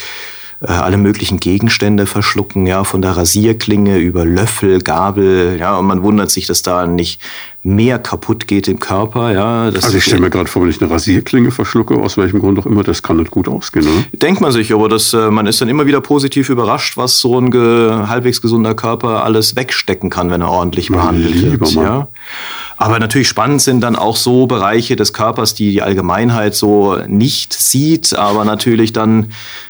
[0.68, 6.30] alle möglichen Gegenstände verschlucken, ja, von der Rasierklinge über Löffel, Gabel, ja, und man wundert
[6.30, 7.20] sich, dass da nicht
[7.64, 9.62] mehr kaputt geht im Körper, ja.
[9.64, 12.66] also ich stelle mir gerade vor, wenn ich eine Rasierklinge verschlucke, aus welchem Grund auch
[12.66, 14.04] immer, das kann nicht gut ausgehen, oder?
[14.12, 17.38] Denkt man sich, aber das, äh, man ist dann immer wieder positiv überrascht, was so
[17.38, 22.08] ein ge halbwegs gesunder Körper alles wegstecken kann, wenn er ordentlich behandelt wird, ja.
[22.82, 27.52] Aber natürlich spannend sind dann auch so Bereiche des Körpers, die die Allgemeinheit so nicht
[27.52, 29.28] sieht, aber natürlich dann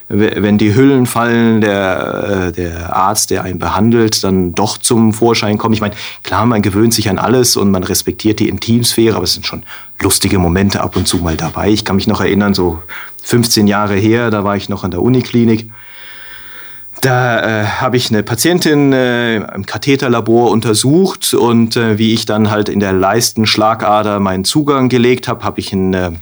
[0.09, 5.57] wenn die Hüllen fallen, der, äh, der Arzt, der einen behandelt, dann doch zum Vorschein
[5.59, 5.75] kommt.
[5.75, 9.35] Ich meine, klar, man gewöhnt sich an alles und man respektiert die Intimsphäre, aber es
[9.35, 9.63] sind schon
[10.01, 11.71] lustige Momente ab und zu mal dabei.
[11.71, 12.83] Ich kann mich noch erinnern, so
[13.23, 15.71] 15 Jahre her, da war ich noch in der Uniklinik.
[17.03, 22.48] Da äh, habe ich eine Patientin äh, im Katheterlabor untersucht und äh, wie ich dann
[22.48, 26.12] halt in der Leistenschlagader meinen Zugang gelegt habe, habe ich ein äh,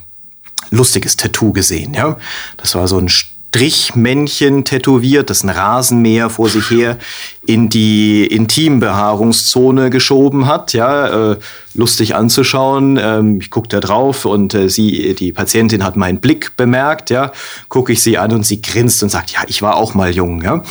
[0.70, 1.92] lustiges Tattoo gesehen.
[1.92, 2.16] Ja,
[2.56, 3.10] das war so ein
[3.50, 6.98] Strichmännchen tätowiert, das ein Rasenmäher vor sich her
[7.44, 10.72] in die Intimbehaarungszone geschoben hat.
[10.72, 11.36] Ja, äh,
[11.74, 12.96] lustig anzuschauen.
[13.02, 17.10] Ähm, ich gucke da drauf und äh, sie, die Patientin hat meinen Blick bemerkt.
[17.10, 17.32] Ja,
[17.68, 20.42] gucke ich sie an und sie grinst und sagt, ja, ich war auch mal jung.
[20.42, 20.62] Ja,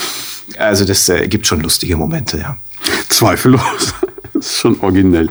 [0.58, 2.38] also das äh, gibt schon lustige Momente.
[2.38, 2.58] Ja,
[3.10, 3.94] zweifellos.
[4.40, 5.30] Das ist schon originell.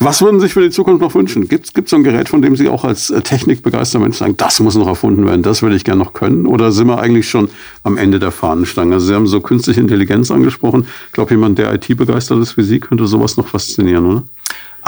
[0.00, 1.48] Was würden Sie sich für die Zukunft noch wünschen?
[1.48, 4.58] Gibt es so ein Gerät, von dem Sie auch als äh, technikbegeisterter Mensch sagen, das
[4.60, 6.46] muss noch erfunden werden, das würde ich gerne noch können?
[6.46, 7.48] Oder sind wir eigentlich schon
[7.84, 8.94] am Ende der Fahnenstange?
[8.94, 10.86] Also Sie haben so künstliche Intelligenz angesprochen.
[11.06, 14.24] Ich glaube, jemand, der IT-begeistert ist wie Sie, könnte sowas noch faszinieren, oder?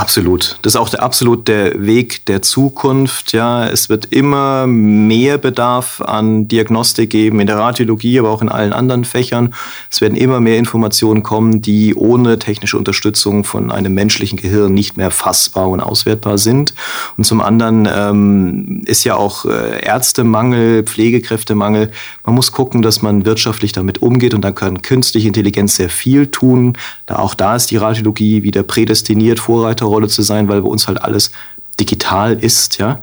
[0.00, 0.58] Absolut.
[0.62, 3.34] Das ist auch der, absolut der Weg der Zukunft.
[3.34, 8.48] Ja, es wird immer mehr Bedarf an Diagnostik geben in der Radiologie, aber auch in
[8.48, 9.52] allen anderen Fächern.
[9.90, 14.96] Es werden immer mehr Informationen kommen, die ohne technische Unterstützung von einem menschlichen Gehirn nicht
[14.96, 16.72] mehr fassbar und auswertbar sind.
[17.18, 21.90] Und zum anderen ähm, ist ja auch äh, Ärztemangel, Pflegekräftemangel.
[22.24, 26.28] Man muss gucken, dass man wirtschaftlich damit umgeht und dann kann künstliche Intelligenz sehr viel
[26.28, 26.78] tun.
[27.04, 30.88] Da auch da ist die Radiologie wieder prädestiniert, Vorreiter Rolle zu sein, weil bei uns
[30.88, 31.32] halt alles
[31.78, 32.78] digital ist.
[32.78, 33.00] Ja?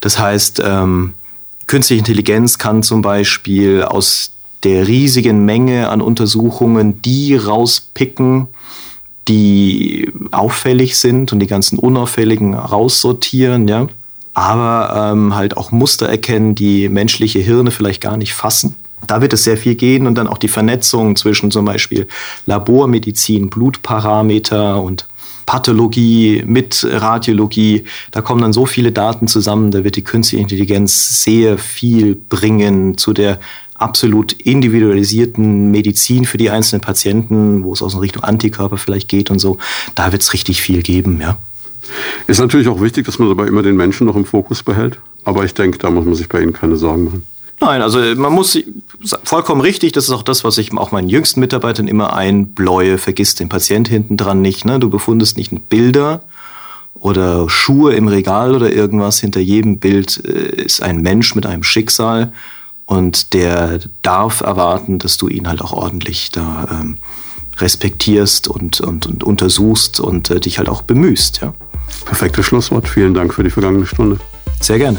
[0.00, 1.14] Das heißt, ähm,
[1.66, 4.32] künstliche Intelligenz kann zum Beispiel aus
[4.64, 8.48] der riesigen Menge an Untersuchungen die rauspicken,
[9.28, 13.88] die auffällig sind und die ganzen unauffälligen raussortieren, ja.
[14.34, 18.76] Aber ähm, halt auch Muster erkennen, die menschliche Hirne vielleicht gar nicht fassen.
[19.06, 22.06] Da wird es sehr viel gehen und dann auch die Vernetzung zwischen zum Beispiel
[22.46, 25.06] Labormedizin, Blutparameter und
[25.48, 27.84] Pathologie, mit Radiologie.
[28.10, 32.98] Da kommen dann so viele Daten zusammen, da wird die künstliche Intelligenz sehr viel bringen
[32.98, 33.40] zu der
[33.74, 39.30] absolut individualisierten Medizin für die einzelnen Patienten, wo es aus in Richtung Antikörper vielleicht geht
[39.30, 39.56] und so.
[39.94, 41.38] Da wird es richtig viel geben, ja.
[42.26, 44.98] Ist natürlich auch wichtig, dass man dabei immer den Menschen noch im Fokus behält.
[45.24, 47.24] Aber ich denke, da muss man sich bei Ihnen keine Sorgen machen.
[47.60, 48.58] Nein, also man muss
[49.24, 53.34] vollkommen richtig, das ist auch das, was ich auch meinen jüngsten Mitarbeitern immer einbläue, vergiss
[53.34, 54.64] den Patient hinten dran nicht.
[54.64, 54.78] Ne?
[54.78, 56.20] Du befundest nicht Bilder
[56.94, 59.20] oder Schuhe im Regal oder irgendwas.
[59.20, 62.32] Hinter jedem Bild äh, ist ein Mensch mit einem Schicksal
[62.86, 66.96] und der darf erwarten, dass du ihn halt auch ordentlich da ähm,
[67.58, 71.40] respektierst und, und, und untersuchst und äh, dich halt auch bemühst.
[71.42, 71.54] Ja?
[72.04, 72.88] Perfektes Schlusswort.
[72.88, 74.18] Vielen Dank für die vergangene Stunde.
[74.60, 74.98] Sehr gerne.